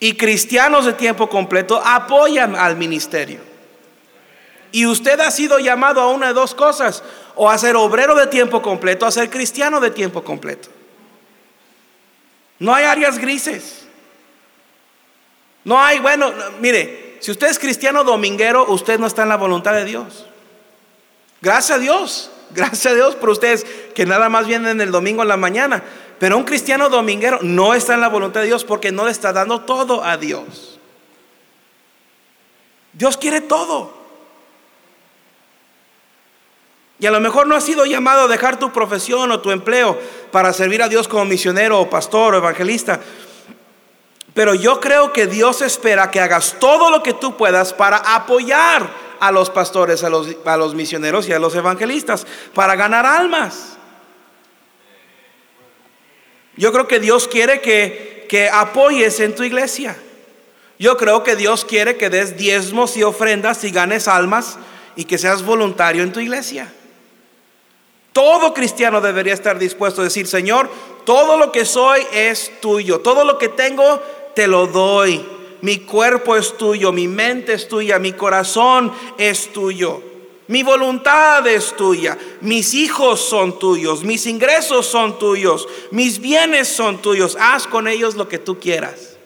y 0.00 0.14
cristianos 0.14 0.84
de 0.84 0.92
tiempo 0.92 1.28
completo 1.28 1.80
apoyan 1.84 2.56
al 2.56 2.76
ministerio. 2.76 3.40
Y 4.72 4.84
usted 4.84 5.18
ha 5.20 5.30
sido 5.30 5.58
llamado 5.58 6.00
a 6.00 6.10
una 6.10 6.28
de 6.28 6.34
dos 6.34 6.54
cosas, 6.54 7.02
o 7.36 7.48
a 7.48 7.56
ser 7.58 7.76
obrero 7.76 8.14
de 8.14 8.26
tiempo 8.26 8.60
completo, 8.60 9.06
a 9.06 9.10
ser 9.10 9.30
cristiano 9.30 9.78
de 9.80 9.90
tiempo 9.90 10.24
completo. 10.24 10.68
No 12.58 12.74
hay 12.74 12.84
áreas 12.84 13.18
grises. 13.18 13.86
No 15.64 15.80
hay, 15.80 15.98
bueno, 15.98 16.32
mire, 16.60 17.18
si 17.20 17.30
usted 17.30 17.48
es 17.48 17.58
cristiano 17.58 18.04
dominguero, 18.04 18.66
usted 18.68 18.98
no 18.98 19.06
está 19.06 19.22
en 19.24 19.28
la 19.28 19.36
voluntad 19.36 19.74
de 19.74 19.84
Dios. 19.84 20.26
Gracias 21.40 21.78
a 21.78 21.80
Dios, 21.80 22.30
gracias 22.50 22.86
a 22.86 22.94
Dios 22.94 23.14
por 23.16 23.30
ustedes 23.30 23.64
que 23.94 24.06
nada 24.06 24.28
más 24.28 24.46
vienen 24.46 24.80
el 24.80 24.90
domingo 24.90 25.22
en 25.22 25.28
la 25.28 25.36
mañana. 25.36 25.82
Pero 26.18 26.38
un 26.38 26.44
cristiano 26.44 26.88
dominguero 26.88 27.40
no 27.42 27.74
está 27.74 27.94
en 27.94 28.00
la 28.00 28.08
voluntad 28.08 28.40
de 28.40 28.46
Dios 28.46 28.64
porque 28.64 28.90
no 28.90 29.04
le 29.04 29.10
está 29.10 29.32
dando 29.32 29.60
todo 29.60 30.02
a 30.02 30.16
Dios. 30.16 30.78
Dios 32.94 33.18
quiere 33.18 33.42
todo. 33.42 33.95
Y 36.98 37.06
a 37.06 37.10
lo 37.10 37.20
mejor 37.20 37.46
no 37.46 37.54
has 37.54 37.64
sido 37.64 37.84
llamado 37.84 38.22
a 38.22 38.28
dejar 38.28 38.58
tu 38.58 38.72
profesión 38.72 39.30
o 39.30 39.40
tu 39.40 39.50
empleo 39.50 39.98
para 40.30 40.52
servir 40.52 40.82
a 40.82 40.88
Dios 40.88 41.08
como 41.08 41.26
misionero 41.26 41.80
o 41.80 41.90
pastor 41.90 42.34
o 42.34 42.38
evangelista. 42.38 43.00
Pero 44.32 44.54
yo 44.54 44.80
creo 44.80 45.12
que 45.12 45.26
Dios 45.26 45.62
espera 45.62 46.10
que 46.10 46.20
hagas 46.20 46.56
todo 46.58 46.90
lo 46.90 47.02
que 47.02 47.12
tú 47.12 47.36
puedas 47.36 47.72
para 47.72 47.96
apoyar 47.96 48.88
a 49.20 49.30
los 49.30 49.50
pastores, 49.50 50.04
a 50.04 50.10
los, 50.10 50.28
a 50.44 50.56
los 50.56 50.74
misioneros 50.74 51.28
y 51.28 51.32
a 51.32 51.38
los 51.38 51.54
evangelistas, 51.54 52.26
para 52.54 52.76
ganar 52.76 53.04
almas. 53.04 53.76
Yo 56.56 56.72
creo 56.72 56.88
que 56.88 57.00
Dios 57.00 57.28
quiere 57.28 57.60
que, 57.60 58.26
que 58.28 58.48
apoyes 58.48 59.20
en 59.20 59.34
tu 59.34 59.42
iglesia. 59.42 59.96
Yo 60.78 60.96
creo 60.96 61.22
que 61.22 61.36
Dios 61.36 61.64
quiere 61.64 61.96
que 61.96 62.10
des 62.10 62.36
diezmos 62.36 62.96
y 62.96 63.02
ofrendas 63.02 63.64
y 63.64 63.70
ganes 63.70 64.08
almas 64.08 64.58
y 64.96 65.04
que 65.04 65.18
seas 65.18 65.42
voluntario 65.42 66.02
en 66.02 66.12
tu 66.12 66.20
iglesia. 66.20 66.72
Todo 68.16 68.54
cristiano 68.54 69.02
debería 69.02 69.34
estar 69.34 69.58
dispuesto 69.58 70.00
a 70.00 70.04
decir, 70.04 70.26
Señor, 70.26 70.70
todo 71.04 71.36
lo 71.36 71.52
que 71.52 71.66
soy 71.66 72.00
es 72.14 72.50
tuyo, 72.62 73.00
todo 73.00 73.26
lo 73.26 73.36
que 73.36 73.50
tengo 73.50 74.00
te 74.34 74.46
lo 74.46 74.66
doy. 74.66 75.22
Mi 75.60 75.80
cuerpo 75.80 76.34
es 76.34 76.56
tuyo, 76.56 76.92
mi 76.92 77.08
mente 77.08 77.52
es 77.52 77.68
tuya, 77.68 77.98
mi 77.98 78.14
corazón 78.14 78.90
es 79.18 79.52
tuyo. 79.52 80.00
Mi 80.46 80.62
voluntad 80.62 81.46
es 81.46 81.76
tuya, 81.76 82.16
mis 82.40 82.72
hijos 82.72 83.20
son 83.20 83.58
tuyos, 83.58 84.02
mis 84.02 84.24
ingresos 84.24 84.86
son 84.86 85.18
tuyos, 85.18 85.68
mis 85.90 86.18
bienes 86.18 86.68
son 86.68 87.02
tuyos. 87.02 87.36
Haz 87.38 87.66
con 87.66 87.86
ellos 87.86 88.14
lo 88.14 88.28
que 88.28 88.38
tú 88.38 88.58
quieras. 88.58 89.18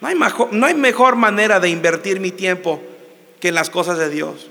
No 0.00 0.08
hay, 0.08 0.16
mejor, 0.16 0.52
no 0.52 0.66
hay 0.66 0.74
mejor 0.74 1.14
manera 1.14 1.60
de 1.60 1.68
invertir 1.68 2.18
mi 2.18 2.32
tiempo 2.32 2.82
que 3.38 3.50
en 3.50 3.54
las 3.54 3.70
cosas 3.70 3.98
de 3.98 4.10
Dios. 4.10 4.48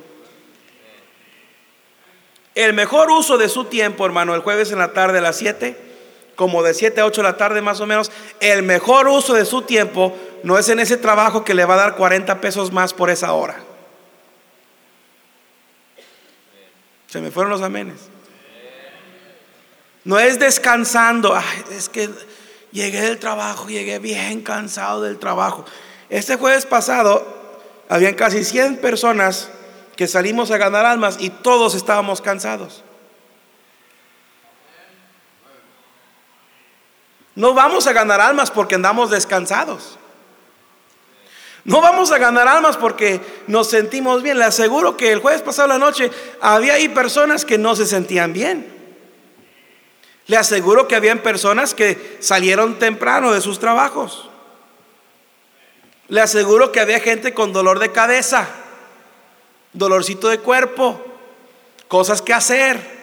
El 2.56 2.74
mejor 2.74 3.10
uso 3.12 3.38
de 3.38 3.48
su 3.48 3.66
tiempo, 3.66 4.06
hermano, 4.06 4.36
el 4.36 4.42
jueves 4.42 4.72
en 4.72 4.80
la 4.80 4.94
tarde 4.94 5.20
a 5.20 5.22
las 5.22 5.38
7, 5.38 5.78
como 6.36 6.64
de 6.64 6.74
7 6.74 7.02
a 7.02 7.06
8 7.06 7.22
de 7.22 7.28
la 7.28 7.38
tarde 7.38 7.62
más 7.62 7.80
o 7.80 7.86
menos, 7.86 8.12
el 8.40 8.64
mejor 8.64 9.08
uso 9.08 9.34
de 9.34 9.46
su 9.46 9.62
tiempo 9.62 10.18
no 10.44 10.58
es 10.58 10.68
en 10.70 10.80
ese 10.80 10.98
trabajo 10.98 11.44
que 11.44 11.54
le 11.54 11.66
va 11.66 11.76
a 11.76 11.78
dar 11.78 11.96
40 11.96 12.42
pesos 12.42 12.72
más 12.72 12.94
por 12.94 13.10
esa 13.10 13.34
hora. 13.34 13.64
Se 17.08 17.22
me 17.22 17.32
fueron 17.32 17.52
los 17.52 17.62
amenes. 17.62 18.10
No 20.04 20.20
es 20.20 20.40
descansando, 20.40 21.40
es 21.72 21.90
que 21.90 22.10
llegué 22.72 23.02
del 23.02 23.20
trabajo, 23.20 23.70
llegué 23.70 24.00
bien 24.00 24.42
cansado 24.42 25.02
del 25.02 25.20
trabajo. 25.20 25.66
Este 26.10 26.38
jueves 26.38 26.66
pasado 26.66 27.60
habían 27.88 28.16
casi 28.16 28.44
100 28.44 28.78
personas 28.78 29.52
que 30.02 30.08
salimos 30.08 30.50
a 30.50 30.58
ganar 30.58 30.84
almas 30.84 31.18
y 31.20 31.30
todos 31.30 31.76
estábamos 31.76 32.22
cansados. 32.22 32.84
No 37.36 37.54
vamos 37.54 37.86
a 37.86 37.94
ganar 37.94 38.20
almas 38.20 38.50
porque 38.50 38.74
andamos 38.74 39.12
descansados. 39.12 40.00
No 41.66 41.82
vamos 41.82 42.12
a 42.12 42.18
ganar 42.18 42.48
almas 42.48 42.78
porque 42.78 43.22
nos 43.46 43.70
sentimos 43.70 44.24
bien. 44.24 44.40
Le 44.40 44.46
aseguro 44.46 44.98
que 44.98 45.12
el 45.12 45.20
jueves 45.20 45.44
pasado 45.44 45.68
la 45.68 45.78
noche 45.78 46.10
había 46.42 46.74
ahí 46.74 46.90
personas 46.90 47.46
que 47.46 47.60
no 47.60 47.76
se 47.76 47.86
sentían 47.86 48.34
bien. 48.34 48.74
Le 50.26 50.36
aseguro 50.36 50.88
que 50.88 50.96
habían 50.96 51.20
personas 51.20 51.76
que 51.76 52.18
salieron 52.22 52.80
temprano 52.80 53.34
de 53.34 53.42
sus 53.42 53.60
trabajos. 53.60 54.32
Le 56.08 56.22
aseguro 56.22 56.72
que 56.72 56.80
había 56.80 57.00
gente 57.00 57.36
con 57.36 57.54
dolor 57.54 57.78
de 57.78 57.92
cabeza 57.92 58.61
dolorcito 59.74 60.28
de 60.30 60.40
cuerpo, 60.40 61.04
cosas 61.88 62.22
que 62.22 62.34
hacer. 62.34 63.02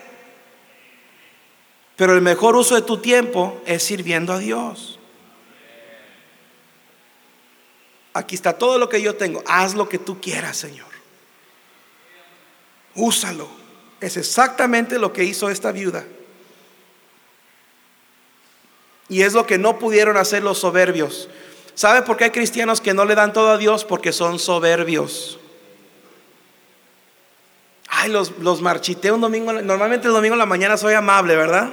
Pero 1.96 2.14
el 2.14 2.22
mejor 2.22 2.56
uso 2.56 2.74
de 2.74 2.82
tu 2.82 2.98
tiempo 2.98 3.60
es 3.66 3.82
sirviendo 3.82 4.32
a 4.32 4.38
Dios. 4.38 4.98
Aquí 8.12 8.34
está 8.34 8.52
todo 8.52 8.78
lo 8.78 8.88
que 8.88 9.02
yo 9.02 9.16
tengo. 9.16 9.42
Haz 9.46 9.74
lo 9.74 9.88
que 9.88 9.98
tú 9.98 10.20
quieras, 10.20 10.56
Señor. 10.56 10.88
Úsalo. 12.94 13.48
Es 14.00 14.16
exactamente 14.16 14.98
lo 14.98 15.12
que 15.12 15.24
hizo 15.24 15.50
esta 15.50 15.72
viuda. 15.72 16.04
Y 19.08 19.22
es 19.22 19.32
lo 19.32 19.46
que 19.46 19.58
no 19.58 19.78
pudieron 19.78 20.16
hacer 20.16 20.42
los 20.42 20.58
soberbios. 20.58 21.28
¿Sabe 21.74 22.02
por 22.02 22.16
qué 22.16 22.24
hay 22.24 22.30
cristianos 22.30 22.80
que 22.80 22.94
no 22.94 23.04
le 23.04 23.14
dan 23.14 23.32
todo 23.32 23.50
a 23.50 23.58
Dios? 23.58 23.84
Porque 23.84 24.12
son 24.12 24.38
soberbios. 24.38 25.37
Ay, 28.00 28.10
los, 28.10 28.30
los 28.38 28.62
marchité 28.62 29.10
un 29.10 29.20
domingo. 29.20 29.52
Normalmente 29.52 30.06
el 30.06 30.12
domingo 30.12 30.34
en 30.34 30.38
la 30.38 30.46
mañana 30.46 30.76
soy 30.76 30.94
amable, 30.94 31.34
¿verdad? 31.34 31.68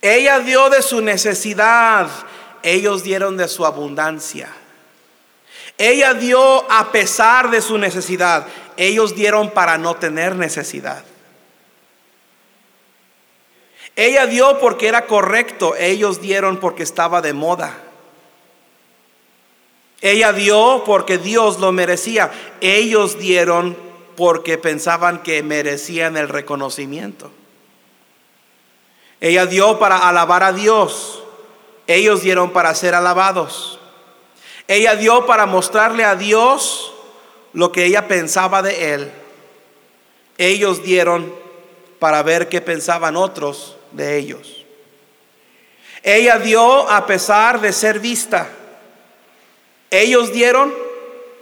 Ella 0.00 0.38
dio 0.38 0.70
de 0.70 0.82
su 0.82 1.00
necesidad, 1.00 2.08
ellos 2.62 3.02
dieron 3.02 3.36
de 3.36 3.48
su 3.48 3.66
abundancia. 3.66 4.50
Ella 5.78 6.14
dio 6.14 6.70
a 6.70 6.92
pesar 6.92 7.50
de 7.50 7.60
su 7.60 7.76
necesidad, 7.76 8.46
ellos 8.76 9.16
dieron 9.16 9.50
para 9.50 9.78
no 9.78 9.96
tener 9.96 10.36
necesidad. 10.36 11.02
Ella 13.96 14.26
dio 14.26 14.60
porque 14.60 14.86
era 14.86 15.06
correcto, 15.06 15.74
ellos 15.74 16.20
dieron 16.20 16.58
porque 16.58 16.84
estaba 16.84 17.20
de 17.20 17.32
moda. 17.32 17.78
Ella 20.02 20.32
dio 20.32 20.82
porque 20.84 21.16
Dios 21.16 21.60
lo 21.60 21.70
merecía. 21.70 22.30
Ellos 22.60 23.18
dieron 23.18 23.76
porque 24.16 24.58
pensaban 24.58 25.22
que 25.22 25.42
merecían 25.44 26.16
el 26.16 26.28
reconocimiento. 26.28 27.30
Ella 29.20 29.46
dio 29.46 29.78
para 29.78 30.08
alabar 30.08 30.42
a 30.42 30.52
Dios. 30.52 31.22
Ellos 31.86 32.22
dieron 32.22 32.50
para 32.50 32.74
ser 32.74 32.96
alabados. 32.96 33.78
Ella 34.66 34.96
dio 34.96 35.24
para 35.26 35.46
mostrarle 35.46 36.04
a 36.04 36.16
Dios 36.16 36.92
lo 37.52 37.70
que 37.70 37.84
ella 37.84 38.08
pensaba 38.08 38.62
de 38.62 38.94
Él. 38.94 39.12
Ellos 40.36 40.82
dieron 40.82 41.32
para 42.00 42.24
ver 42.24 42.48
qué 42.48 42.60
pensaban 42.60 43.16
otros 43.16 43.76
de 43.92 44.16
ellos. 44.16 44.64
Ella 46.02 46.40
dio 46.40 46.90
a 46.90 47.06
pesar 47.06 47.60
de 47.60 47.72
ser 47.72 48.00
vista. 48.00 48.48
Ellos 49.92 50.32
dieron 50.32 50.72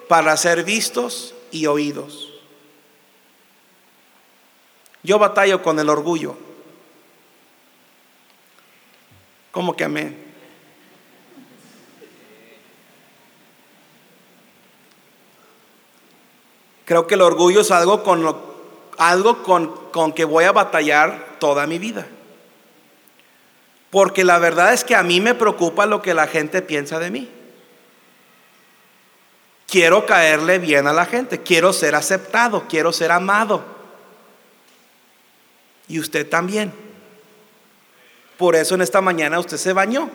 para 0.09 0.37
ser 0.37 0.65
vistos 0.65 1.37
y 1.53 1.67
oídos. 1.67 2.29
Yo 5.05 5.21
batallo 5.21 5.63
con 5.63 5.79
el 5.79 5.89
orgullo. 5.89 6.37
¿Cómo 9.53 9.77
que 9.77 9.85
amén? 9.85 10.33
Creo 16.85 17.07
que 17.07 17.15
el 17.15 17.23
orgullo 17.23 17.61
es 17.61 17.71
algo 17.71 18.03
con 18.03 18.51
algo 18.99 19.45
con, 19.45 19.69
con 19.93 20.13
que 20.13 20.25
voy 20.25 20.45
a 20.45 20.51
batallar 20.51 21.37
toda 21.39 21.69
mi 21.69 21.79
vida. 21.79 22.09
Porque 23.91 24.25
la 24.25 24.41
verdad 24.41 24.73
es 24.73 24.83
que 24.83 24.97
a 24.97 25.05
mí 25.05 25.21
me 25.21 25.37
preocupa 25.37 25.87
lo 25.87 26.03
que 26.03 26.15
la 26.15 26.27
gente 26.27 26.63
piensa 26.63 26.99
de 26.99 27.13
mí. 27.13 27.31
Quiero 29.71 30.05
caerle 30.05 30.59
bien 30.59 30.89
a 30.89 30.93
la 30.93 31.07
gente, 31.07 31.43
quiero 31.43 31.73
ser 31.73 31.95
aceptado, 31.95 32.67
quiero 32.69 32.93
ser 32.93 33.13
amado. 33.13 33.65
Y 35.87 36.01
usted 36.01 36.29
también. 36.29 36.73
Por 38.37 38.57
eso 38.57 38.75
en 38.75 38.81
esta 38.81 39.01
mañana 39.01 39.39
usted 39.39 39.59
se 39.59 39.73
bañó 39.73 40.11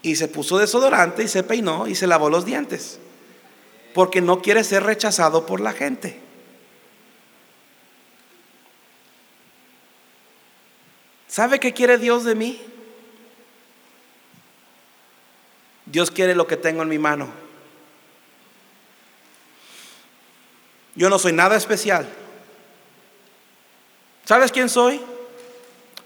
y 0.00 0.14
se 0.14 0.28
puso 0.28 0.58
desodorante 0.58 1.24
y 1.24 1.28
se 1.28 1.42
peinó 1.42 1.88
y 1.88 1.96
se 1.96 2.06
lavó 2.06 2.30
los 2.30 2.44
dientes. 2.44 3.00
Porque 3.92 4.20
no 4.20 4.40
quiere 4.42 4.62
ser 4.62 4.84
rechazado 4.84 5.44
por 5.44 5.58
la 5.58 5.72
gente. 5.72 6.20
¿Sabe 11.26 11.58
qué 11.58 11.74
quiere 11.74 11.98
Dios 11.98 12.22
de 12.22 12.36
mí? 12.36 12.62
Dios 15.86 16.12
quiere 16.12 16.36
lo 16.36 16.46
que 16.46 16.56
tengo 16.56 16.82
en 16.84 16.88
mi 16.88 16.98
mano. 16.98 17.45
Yo 20.96 21.10
no 21.10 21.18
soy 21.18 21.32
nada 21.32 21.56
especial. 21.56 22.08
¿Sabes 24.24 24.50
quién 24.50 24.68
soy? 24.68 25.00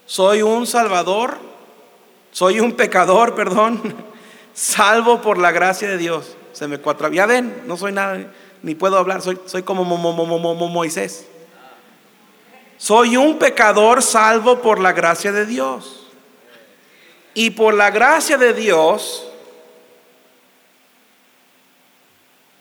Soy 0.04 0.42
un 0.42 0.66
salvador, 0.66 1.38
soy 2.32 2.60
un 2.60 2.72
pecador, 2.72 3.34
perdón, 3.36 3.80
salvo 4.52 5.22
por 5.22 5.38
la 5.38 5.52
gracia 5.52 5.88
de 5.88 5.96
Dios. 5.96 6.36
Se 6.52 6.66
me 6.66 6.78
cuatro. 6.78 7.08
Ya 7.10 7.26
ven, 7.26 7.62
no 7.66 7.76
soy 7.76 7.92
nada, 7.92 8.32
ni 8.62 8.74
puedo 8.74 8.98
hablar, 8.98 9.22
soy, 9.22 9.38
soy 9.46 9.62
como 9.62 9.84
Moisés. 9.84 11.26
Soy 12.76 13.16
un 13.16 13.38
pecador 13.38 14.02
salvo 14.02 14.60
por 14.60 14.80
la 14.80 14.92
gracia 14.92 15.32
de 15.32 15.46
Dios. 15.46 16.08
Y 17.34 17.50
por 17.50 17.74
la 17.74 17.90
gracia 17.90 18.36
de 18.36 18.52
Dios, 18.52 19.29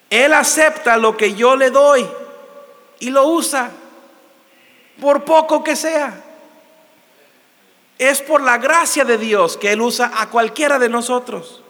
Él 0.10 0.34
acepta 0.34 0.98
lo 0.98 1.16
que 1.16 1.36
yo 1.36 1.56
le 1.56 1.70
doy 1.70 2.08
y 3.00 3.10
lo 3.10 3.28
usa, 3.28 3.72
por 5.00 5.24
poco 5.24 5.64
que 5.64 5.76
sea. 5.76 6.24
Es 7.98 8.22
por 8.22 8.42
la 8.42 8.58
gracia 8.58 9.06
de 9.06 9.18
Dios 9.18 9.58
que 9.58 9.72
Él 9.72 9.82
usa 9.82 10.12
a 10.16 10.30
cualquiera 10.30 10.80
de 10.80 10.90
nosotros. 10.90 11.64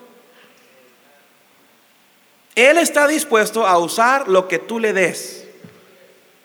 Él 2.55 2.77
está 2.77 3.07
dispuesto 3.07 3.65
a 3.65 3.77
usar 3.77 4.27
lo 4.27 4.47
que 4.47 4.59
tú 4.59 4.79
le 4.79 4.93
des. 4.93 5.47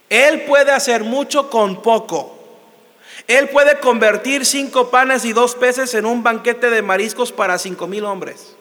Él 0.09 0.43
puede 0.43 0.71
hacer 0.71 1.03
mucho 1.03 1.51
con 1.51 1.83
poco. 1.83 2.39
Él 3.27 3.49
puede 3.49 3.81
convertir 3.81 4.45
cinco 4.45 4.91
panes 4.91 5.25
y 5.25 5.33
dos 5.33 5.55
peces 5.55 5.95
en 5.95 6.07
un 6.07 6.23
banquete 6.23 6.71
de 6.71 6.83
mariscos 6.83 7.33
para 7.33 7.59
cinco 7.59 7.87
mil 7.87 8.05
hombres. 8.05 8.54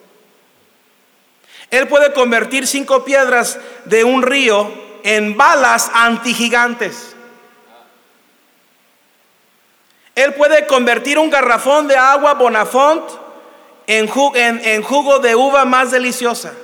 Él 1.70 1.88
puede 1.88 2.12
convertir 2.12 2.66
cinco 2.66 3.04
piedras 3.04 3.58
de 3.84 4.04
un 4.04 4.22
río 4.22 4.70
en 5.02 5.36
balas 5.36 5.90
antigigantes. 5.92 7.14
Él 10.14 10.34
puede 10.34 10.66
convertir 10.66 11.18
un 11.18 11.30
garrafón 11.30 11.88
de 11.88 11.96
agua 11.96 12.34
Bonafont 12.34 13.04
en, 13.86 14.08
en 14.64 14.82
jugo 14.82 15.18
de 15.18 15.34
uva 15.34 15.64
más 15.64 15.90
deliciosa. 15.90 16.54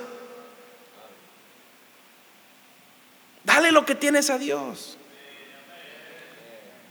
Dale 3.43 3.71
lo 3.71 3.85
que 3.85 3.95
tienes 3.95 4.29
a 4.29 4.37
Dios. 4.37 4.97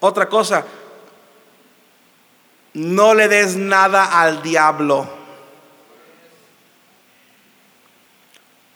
Otra 0.01 0.29
cosa, 0.29 0.65
no 2.75 3.15
le 3.15 3.29
des 3.29 3.57
nada 3.57 4.21
al 4.21 4.43
diablo. 4.43 5.20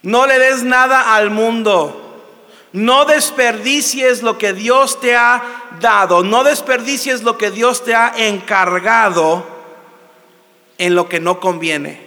No 0.05 0.26
le 0.26 0.38
des 0.38 0.62
nada 0.62 1.14
al 1.14 1.30
mundo. 1.30 2.02
No 2.72 3.07
desperdicies 3.07 4.22
lo 4.22 4.36
que 4.36 4.52
Dios 4.52 5.00
te 5.00 5.16
ha 5.16 5.42
dado. 5.80 6.22
No 6.22 6.44
desperdicies 6.44 7.22
lo 7.22 7.38
que 7.38 7.50
Dios 7.50 7.82
te 7.84 7.94
ha 7.94 8.12
encargado 8.14 9.46
en 10.76 10.94
lo 10.94 11.09
que 11.09 11.20
no 11.20 11.40
conviene. 11.40 12.00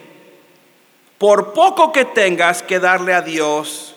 Por 1.17 1.53
poco 1.53 1.91
que 1.91 2.05
tengas 2.05 2.61
que 2.61 2.79
darle 2.79 3.15
a 3.15 3.21
Dios, 3.23 3.95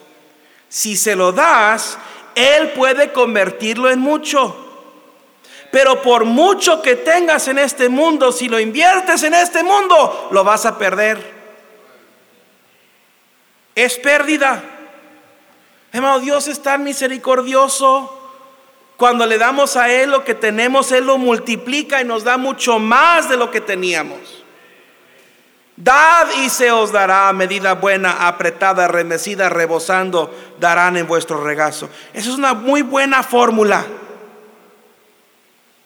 si 0.71 0.97
se 0.97 1.15
lo 1.15 1.33
das, 1.33 1.99
Él 2.35 2.71
puede 2.71 3.13
convertirlo 3.13 3.91
en 3.91 3.99
mucho. 3.99 4.57
Pero 5.71 6.01
por 6.01 6.25
mucho 6.25 6.81
que 6.81 6.97
tengas 6.97 7.49
en 7.49 7.59
este 7.59 7.91
mundo, 7.91 8.33
si 8.33 8.49
lo 8.49 8.59
inviertes 8.59 9.23
en 9.25 9.35
este 9.35 9.63
mundo, 9.63 10.29
lo 10.31 10.43
vas 10.43 10.65
a 10.65 10.79
perder 10.79 11.40
es 13.83 13.99
pérdida. 13.99 14.63
Hermano, 15.93 16.21
Dios 16.21 16.49
es 16.49 16.63
tan 16.63 16.85
misericordioso. 16.85 18.17
Cuando 18.97 19.27
le 19.27 19.39
damos 19.39 19.77
a 19.77 19.91
Él 19.91 20.11
lo 20.11 20.25
que 20.25 20.35
tenemos, 20.35 20.93
Él 20.93 21.07
lo 21.07 21.19
multiplica 21.19 22.01
y 22.01 22.05
nos 22.05 22.23
da 22.25 22.37
mucho 22.37 22.79
más 22.79 23.29
de 23.29 23.37
lo 23.37 23.51
que 23.51 23.61
teníamos. 23.61 24.45
Dad 25.77 26.29
y 26.45 26.51
se 26.51 26.71
os 26.71 26.93
dará 26.93 27.33
medida 27.33 27.73
buena, 27.73 28.29
apretada, 28.29 28.87
remecida, 28.87 29.49
rebosando, 29.49 30.31
darán 30.59 30.99
en 30.99 31.07
vuestro 31.07 31.43
regazo. 31.43 31.89
Esa 32.13 32.29
es 32.29 32.37
una 32.37 32.53
muy 32.53 32.83
buena 32.83 33.23
fórmula. 33.23 33.87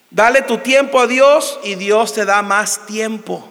Dale 0.09 0.41
tu 0.41 0.57
tiempo 0.57 0.99
a 0.99 1.07
Dios 1.07 1.59
y 1.63 1.75
Dios 1.75 2.13
te 2.13 2.25
da 2.25 2.41
más 2.41 2.85
tiempo. 2.85 3.49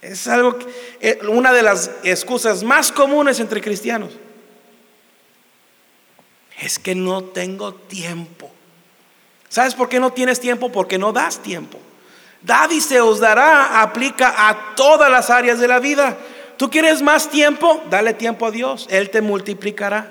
Es 0.00 0.26
algo 0.26 0.58
eh, 0.58 0.91
una 1.28 1.52
de 1.52 1.62
las 1.62 1.90
excusas 2.04 2.62
más 2.62 2.92
comunes 2.92 3.40
entre 3.40 3.60
cristianos. 3.60 4.12
Es 6.60 6.78
que 6.78 6.94
no 6.94 7.24
tengo 7.24 7.74
tiempo. 7.74 8.50
¿Sabes 9.48 9.74
por 9.74 9.88
qué 9.88 9.98
no 9.98 10.12
tienes 10.12 10.40
tiempo? 10.40 10.70
Porque 10.70 10.98
no 10.98 11.12
das 11.12 11.40
tiempo. 11.40 11.78
Dad 12.40 12.70
y 12.70 12.80
se 12.80 13.00
os 13.00 13.20
dará 13.20 13.82
aplica 13.82 14.48
a 14.48 14.74
todas 14.74 15.10
las 15.10 15.28
áreas 15.28 15.58
de 15.58 15.68
la 15.68 15.80
vida. 15.80 16.16
¿Tú 16.56 16.70
quieres 16.70 17.02
más 17.02 17.28
tiempo? 17.28 17.82
Dale 17.90 18.14
tiempo 18.14 18.46
a 18.46 18.50
Dios. 18.50 18.86
Él 18.90 19.10
te 19.10 19.20
multiplicará. 19.20 20.10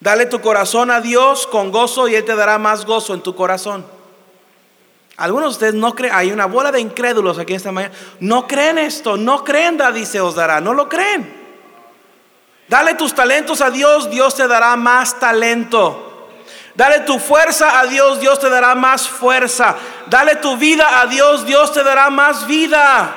Dale 0.00 0.26
tu 0.26 0.40
corazón 0.40 0.90
a 0.90 1.00
Dios 1.00 1.46
con 1.46 1.72
gozo 1.72 2.08
y 2.08 2.14
Él 2.14 2.24
te 2.24 2.36
dará 2.36 2.58
más 2.58 2.84
gozo 2.84 3.14
en 3.14 3.22
tu 3.22 3.34
corazón. 3.34 3.95
Algunos 5.16 5.48
de 5.48 5.52
ustedes 5.52 5.74
no 5.74 5.94
creen, 5.94 6.14
hay 6.14 6.30
una 6.30 6.46
bola 6.46 6.70
de 6.70 6.80
incrédulos 6.80 7.38
aquí 7.38 7.54
esta 7.54 7.72
mañana. 7.72 7.94
No 8.20 8.46
creen 8.46 8.78
esto, 8.78 9.16
no 9.16 9.44
creen, 9.44 9.78
dice 9.94 10.20
os 10.20 10.34
dará, 10.34 10.60
no 10.60 10.74
lo 10.74 10.88
creen. 10.88 11.46
Dale 12.68 12.94
tus 12.94 13.14
talentos 13.14 13.60
a 13.60 13.70
Dios, 13.70 14.10
Dios 14.10 14.34
te 14.34 14.46
dará 14.46 14.76
más 14.76 15.18
talento. 15.18 16.28
Dale 16.74 17.00
tu 17.00 17.18
fuerza 17.18 17.80
a 17.80 17.86
Dios, 17.86 18.20
Dios 18.20 18.38
te 18.38 18.50
dará 18.50 18.74
más 18.74 19.08
fuerza. 19.08 19.76
Dale 20.08 20.36
tu 20.36 20.58
vida 20.58 21.00
a 21.00 21.06
Dios, 21.06 21.46
Dios 21.46 21.72
te 21.72 21.82
dará 21.82 22.10
más 22.10 22.46
vida. 22.46 23.14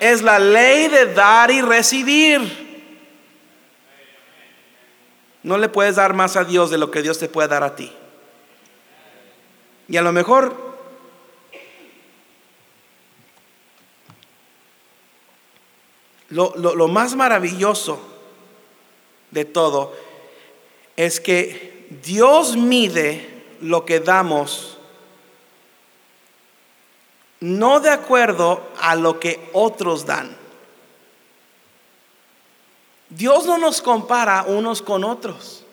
Es 0.00 0.22
la 0.22 0.40
ley 0.40 0.88
de 0.88 1.14
dar 1.14 1.52
y 1.52 1.60
recibir. 1.60 2.68
No 5.44 5.56
le 5.56 5.68
puedes 5.68 5.96
dar 5.96 6.14
más 6.14 6.36
a 6.36 6.44
Dios 6.44 6.70
de 6.70 6.78
lo 6.78 6.90
que 6.90 7.02
Dios 7.02 7.18
te 7.18 7.28
puede 7.28 7.46
dar 7.46 7.62
a 7.62 7.76
ti. 7.76 7.92
Y 9.88 9.96
a 9.96 10.02
lo 10.02 10.12
mejor 10.12 10.69
Lo, 16.30 16.86
más 16.88 17.16
maravilloso 17.16 18.00
de 19.32 19.44
todo 19.44 19.92
es 20.96 21.20
que 21.20 21.88
Dios 22.04 22.56
mide 22.56 23.44
lo 23.60 23.84
que 23.84 23.98
damos 23.98 24.78
no 27.40 27.80
de 27.80 27.90
acuerdo 27.90 28.62
a 28.80 28.94
lo 28.94 29.18
que 29.18 29.50
otros 29.52 30.06
dan. 30.06 30.36
Dios 33.08 33.46
no 33.46 33.58
nos 33.58 33.82
compara 33.82 34.44
unos 34.46 34.82
con 34.82 35.02
otros. 35.02 35.64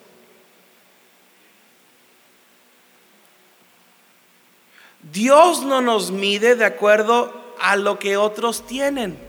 Dios 5.12 5.62
no 5.62 5.80
nos 5.80 6.10
mide 6.10 6.56
de 6.56 6.64
acuerdo 6.64 7.32
a 7.60 7.76
lo 7.76 7.98
que 7.98 8.16
otros 8.16 8.66
tienen. 8.66 9.27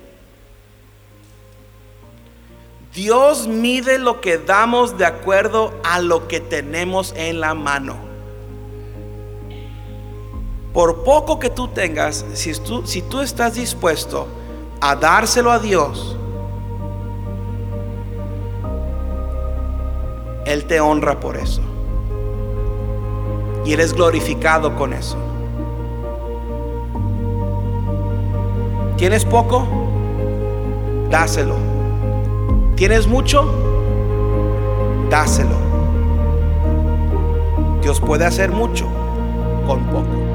Dios 2.93 3.47
mide 3.47 3.99
lo 3.99 4.19
que 4.19 4.39
damos 4.39 4.97
de 4.97 5.05
acuerdo 5.05 5.73
a 5.83 5.99
lo 5.99 6.27
que 6.27 6.39
tenemos 6.39 7.13
en 7.15 7.39
la 7.39 7.53
mano. 7.53 7.95
Por 10.73 11.03
poco 11.03 11.39
que 11.39 11.49
tú 11.49 11.67
tengas, 11.67 12.25
si 12.33 12.53
tú, 12.53 12.85
si 12.85 13.01
tú 13.01 13.21
estás 13.21 13.55
dispuesto 13.55 14.27
a 14.81 14.95
dárselo 14.95 15.51
a 15.51 15.59
Dios, 15.59 16.17
Él 20.45 20.65
te 20.65 20.79
honra 20.79 21.19
por 21.19 21.37
eso. 21.37 21.61
Y 23.65 23.73
eres 23.73 23.93
glorificado 23.93 24.75
con 24.75 24.93
eso. 24.93 25.17
¿Tienes 28.97 29.25
poco? 29.25 29.67
Dáselo. 31.11 31.68
¿Tienes 32.79 33.07
mucho? 33.07 33.43
Dáselo. 35.09 35.57
Dios 37.81 37.99
puede 37.99 38.23
hacer 38.23 38.53
mucho 38.53 38.87
con 39.67 39.83
poco. 39.87 40.28